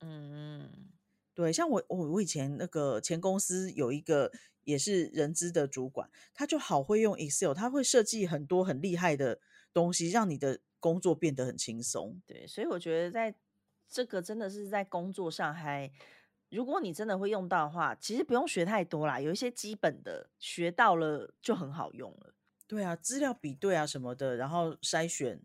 [0.00, 0.88] 嗯嗯
[1.34, 4.30] 对，像我我我以前那个前公司有一个
[4.64, 9.40] 也是人资的主管，他就好会用 Excel，他会设计很多很厉害的
[9.72, 12.20] 东西，让你的工作变得很轻松。
[12.26, 13.34] 对，所以我觉得在
[13.88, 15.90] 这个真的是在工作上还，
[16.48, 22.34] 如果你真的会用到的话，其实不用学太多啦，有一些基本的学到了就很好用了。
[22.66, 25.42] 对啊，资料比对啊什么的，然后筛选，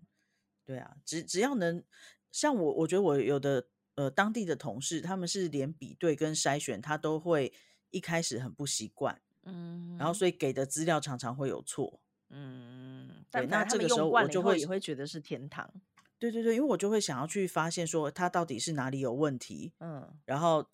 [0.66, 1.84] 对啊，只只要能
[2.32, 7.52] 像我，我觉得我有的呃当地的同事，他们是连比对跟筛选，他都会
[7.92, 12.00] 一开始很不习惯，嗯，然后所以给的资料常常会有错。
[12.30, 15.72] 嗯，对那这个时候我就会也会觉得是天堂。
[16.20, 20.66] 对对对，因为我就会想要去发现说他到底是哪里有问题，嗯然后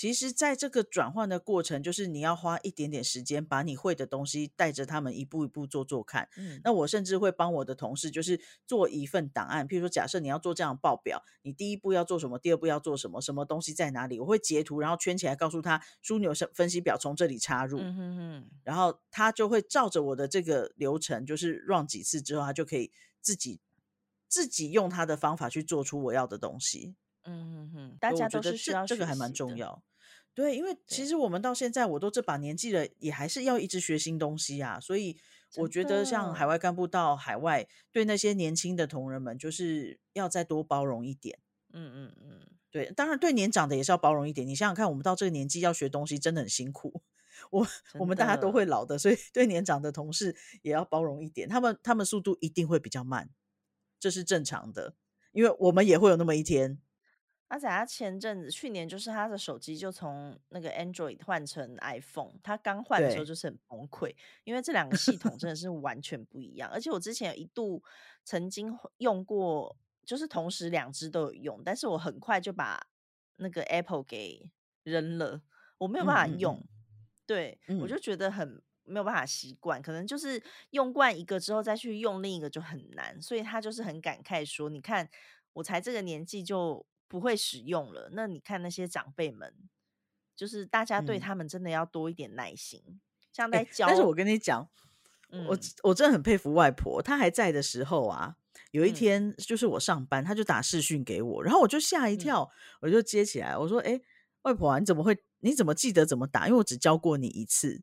[0.00, 6.26] 其实在这个转换的过程，就是你要花一点点时间，把你会的东西带着他们一步一步做做看。
[6.38, 22.90] 嗯那我甚至会帮我的同事，就是做一份档案，譬如说，假设你要做这样的报表，你第一步要做什么，第二步要做什么，什么东西在哪里，我会截图，然后圈起来，告诉他枢纽分分析表从这里插入，嗯哼哼，然后他就会照着我的这个流程，就是 run 几次之后，他就可以
[23.20, 23.60] 自己
[24.26, 26.94] 自己用他的方法去做出我要的东西。
[27.24, 29.32] 嗯嗯嗯，大家都是需要这这个还蛮。
[29.32, 29.82] 重要。
[30.32, 34.78] 对，因为其实我们到现在我都这把年纪了，也还是要一直学新东西啊。
[34.78, 35.18] 所以
[35.56, 41.38] 我觉得像海外干部到海外，对那些年轻的同仁们，就是要再多包容一点。
[41.72, 42.40] 嗯嗯嗯，
[42.70, 44.46] 对，当然对年长的也是要包容一点。
[44.46, 47.02] 你想想看，我们到这个年纪要学东西，真的很辛苦。
[47.50, 47.66] 我
[47.98, 51.48] 我们大家都会老的，所以对年长的同事也要包容一点。
[51.48, 53.30] 他们他们速度一定会比较慢，
[53.98, 54.94] 这是正常的，
[55.32, 56.78] 因为我们也会有那么一天。
[57.50, 66.70] 阿仔他前阵子去年就是他的手机就从那个 Android 换成 iPhone，他刚换的时候就是很崩溃，因为这两个系统真的是完全不一样。
[66.70, 67.82] 而且我之前有一度
[68.24, 69.76] 曾经用过，
[70.06, 72.80] 就是同时两只都有用，但是我很快就把
[73.36, 74.48] 那个 Apple 给
[74.84, 75.42] 扔了，
[75.78, 76.64] 我没有办法嗯嗯嗯用。
[77.26, 80.40] 对，我嗯就觉得很没有办法习惯，可能就是
[80.70, 85.08] 用惯一个之后再去用另一个就很难，所以他就是很感慨说：“你看，
[85.54, 89.52] 我才这个年纪就不会使用了，那你看那些长辈们，
[90.36, 93.00] 就是大家对嗯他们真的要多一点耐心，
[93.32, 94.68] 像哎、在教，但是我跟你讲，
[95.48, 98.36] 我嗯我真的很佩服外婆，她还在的时候啊，
[98.70, 102.50] 有一嗯天就是我上班，她就打视讯给我，然后我就吓一嗯跳，
[102.80, 104.00] 我就接起来，我说：“哎、
[104.42, 105.18] 外婆啊，你怎么会？
[105.40, 106.46] 你怎么记得怎么打？
[106.46, 107.82] 因为我只教过你一次。”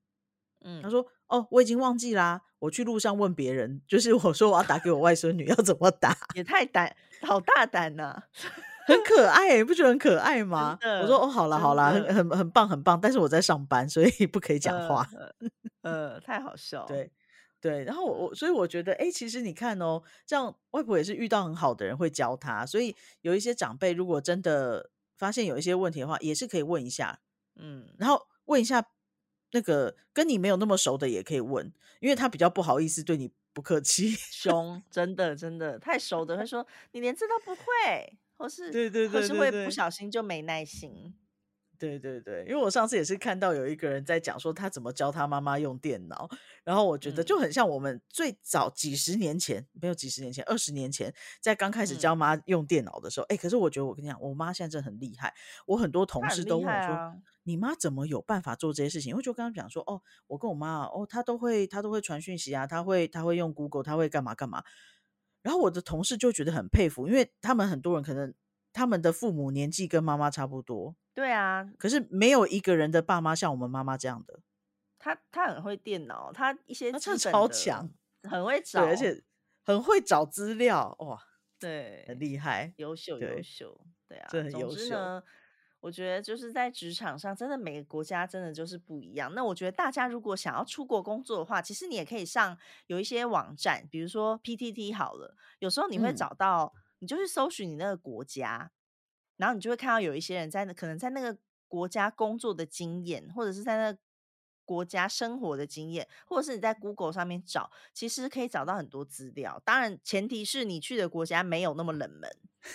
[0.82, 8.24] 她嗯，说：“哦，我已经忘记啦，我去路上问别人，就是我说我要打给我外孙女，要怎么打，也太胆，好大胆呐、
[8.88, 15.10] 很可爱、欸，不觉得很可爱吗？”我说：“哦，好了好了，很很很棒很棒，但是我在上班，所以不可以讲呃话。
[15.14, 15.50] 呃
[15.82, 17.12] 呃，太好笑了，对
[17.62, 27.20] 对，然后我我所以我觉得，哎，其实你看哦，这样外婆也是遇到很好的人会教他，所以有一些长辈如果真的发现有一些问题的话，也是可以问一下，
[27.56, 28.86] 嗯，然后问一下
[29.52, 34.10] 那个跟你没有那么熟的也可以问，因为他比较不好意思对你不客气。
[34.12, 41.16] 凶，真的真的太熟的会说你连这都不会，或是对对或是会对对对不小心就没耐心。
[41.80, 46.28] 对对对，因为我上次也是看到有一个人在讲说他怎么教他妈妈用电脑，
[46.64, 55.32] 然后我觉得嗯就很像我们最早几十年前，没有几十年前，二十年前，在刚开始嗯教妈用电脑的时候，哎、可是我觉得我跟你讲，我妈现在真的很厉害，
[55.68, 57.14] 我很多同事都问我说，啊
[57.44, 59.16] 你妈怎么有办法做这些事情？
[59.16, 64.64] 我就跟他们讲说，哦，我跟我妈啊，哦，她都会，她都会传讯息啊，她会，她会用 Google，她会干嘛干嘛。
[65.48, 68.34] 然后我的同事就觉得很佩服，因为他们很多人可能
[68.74, 74.42] 他们的父母年纪跟妈妈差不多，对啊，可是没有一个人的爸妈像我们妈妈这样的，
[75.00, 77.90] 他他很会电脑，他一些他超强，
[78.24, 79.24] 很会找，对，而且
[79.64, 81.18] 很会找资料，哇，
[81.58, 84.28] 对，很厉害，优秀对优秀，对啊。
[84.30, 85.24] 这很总优秀
[85.88, 89.34] 我觉得就是在职场上，真的每个国家真的就是不一样。
[89.34, 92.58] 那我觉得大家如果想要出国工作的话，其实你也可以上
[92.88, 98.70] 有一些网站，比如说 PTT 好了，有时候你会嗯找到，你就去搜寻你那个国家，
[99.38, 101.38] 然后你就会看到有一些人在那可能在那个
[101.70, 103.98] 国家工作的经验，或者是在那个
[104.68, 109.62] 国家生活的经验，或者是你在 Google 上面找，其实可以找到很多资料。
[109.64, 112.30] 当然，前提是你去的国家没有那么冷门。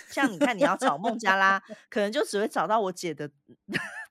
[0.09, 3.29] 像你看，你要找孟加拉，可能就只会找到我姐的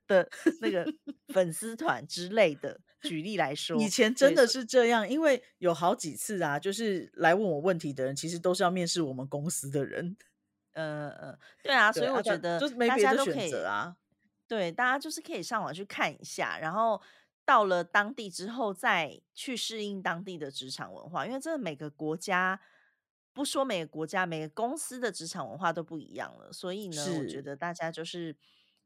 [0.07, 0.29] 的
[0.61, 0.87] 那个
[1.35, 2.79] 粉丝团之类的。
[3.01, 10.17] 举例来 说，以前真的是这样，因为有好几次啊，就是来问我问题的人，其实都是要面试我们公司的人。
[10.75, 13.97] 呃呃，对啊，所以我觉得就是没大别的选家都可以择啊。
[14.47, 17.01] 对，大家就是可以上网去看一下，然后
[17.45, 22.61] 到了当地之后再去适应当地的职场文化，因为真的每个国家，
[23.33, 28.37] 不说每个国家，每个公司的职场文化都不一样了，所以呢，我觉得大家就是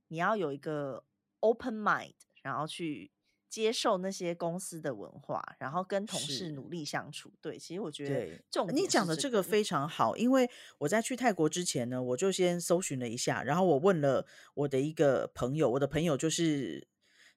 [0.09, 1.05] 你要有一个
[1.41, 3.11] open mind，然后去
[3.49, 7.33] 接受那些公司的文化，然后跟同事努力相处。
[7.41, 10.49] 对，其实我觉得对，重你讲的这个个非常好，因为
[10.79, 16.87] 我在去泰国之前呢，我就先搜寻了一下，然后我问了我的一个朋友，我的朋友就是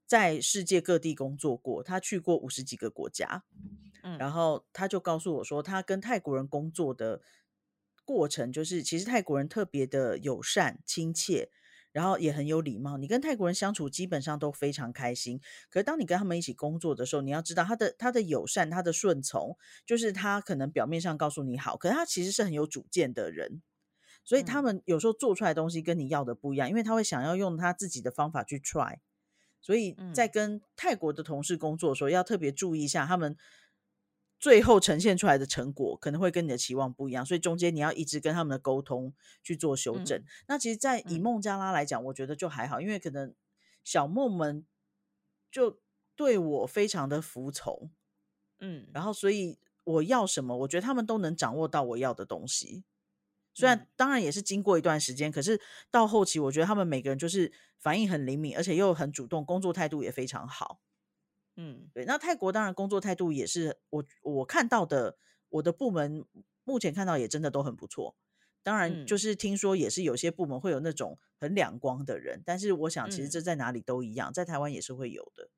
[0.10, 3.44] 在世界各地工作过，他去过五十几个国家，
[4.02, 7.22] 嗯然后他就告诉我说，他跟泰国人工作的
[8.04, 11.52] 过程，就是其实泰国人特别的友善、亲切，
[11.92, 12.98] 然后也很有礼貌。
[12.98, 15.40] 你跟泰国人相处基本上都非常开心。
[15.70, 19.56] 可是当你跟他们一起工作的时候，你要知道他的他的友善、他的顺从，
[19.86, 23.62] 就是他可能表面上告诉你好，可是他其实是很有主见的人。
[24.26, 28.98] 所以他嗯们有时候做出来的东西跟你要的不一样，因为他会想要用他自己的方法去 try。
[29.62, 33.36] 所以在嗯跟泰国的同事工作的时候，要特别注意一下他们
[34.40, 40.18] 最后呈现出来的成果可能会跟你的期望不一样，所以中间你要一直跟他们的沟通去做修正。
[40.18, 43.36] 嗯那其实，在以嗯孟加拉来讲，我觉得就还好，因为可能
[43.84, 44.66] 小梦们
[45.52, 45.80] 就
[46.16, 47.92] 对我非常的服从，
[48.60, 52.86] 嗯然后所以我要什么，我觉得他们都能掌握到我要的东西。
[53.60, 55.60] 虽然嗯当然也是经过一段时间，可是
[55.92, 60.80] 到后期，我觉得他们每个人就是反应很灵敏，而且又很主动，工作态度也非常好。
[61.58, 65.18] 嗯对，那泰国当然工作态度也是我我看到的，
[65.50, 66.24] 我的部门
[66.64, 68.16] 目前看到也真的都很不错。
[68.64, 75.50] 当然，就嗯是听说也是有些部门会有那种很两光的人，但是我想其实嗯这在哪里都一样，在台湾也是会有的。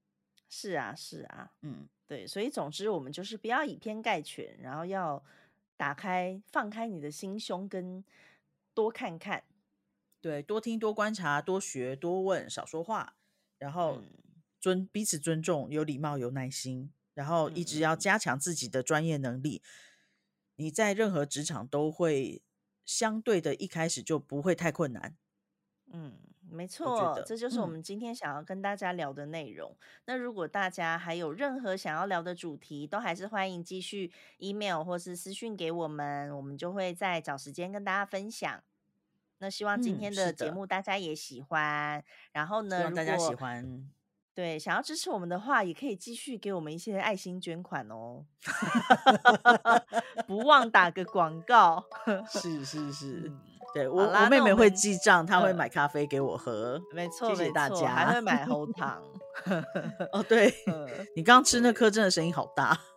[0.50, 5.24] 是啊是啊，嗯，对，所以总之我们就是不要以偏概全，然后要
[5.82, 8.06] 打开、放开你的心胸，跟
[8.76, 9.46] 多看看。
[10.22, 13.16] 对，多听、多观察、多学、多问，少说话，
[13.58, 14.06] 然后嗯
[14.60, 19.64] 尊彼此尊重，有礼貌、有耐心，然后一直要加强自己的专业能力。
[20.58, 22.44] 你在任何职场都会
[22.86, 25.18] 相对的，一开始就不会太困难。
[25.92, 26.20] 嗯，
[26.52, 29.76] 没我觉错，得这就是我嗯们今天想要跟大家聊的内容。
[30.06, 38.62] 那如果大家还有任何想要聊的主题，都还是欢迎继续 email 或是私讯给我们，我们就会再找时间跟大家分享。
[39.40, 42.04] 那希望今嗯天是的的节目大家也喜欢。
[42.32, 43.90] 然后呢，希望大家喜欢。
[44.34, 48.26] 对，想要支持我们的话，也可以继续给我们一些爱心捐款哦，
[50.26, 51.84] 不忘打个广告。
[52.30, 53.42] 是是是， 嗯，
[53.74, 56.82] 对我我妹妹会记账，她会呃买咖啡给我喝。
[56.94, 59.02] 没错谢谢大没错，还家会买喉糖。
[60.12, 62.78] 哦，对嗯你刚刚吃那颗真的声音好大。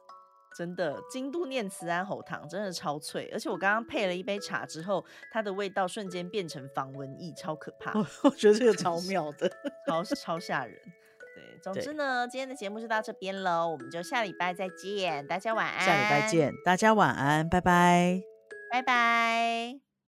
[0.57, 9.51] 真的，京都念慈庵喉糖真的超脆，而且我刚刚配了一杯茶之后，它的味道瞬间变成防蚊液，超可怕，我我觉得这个超妙的。
[9.89, 10.77] 超超吓人。
[11.35, 18.23] 对，总之呢，今天的节目就到这边喽，我们就下礼拜再见，大家晚安，下礼拜，见，大家晚安，拜拜。
[18.71, 19.94] 拜拜。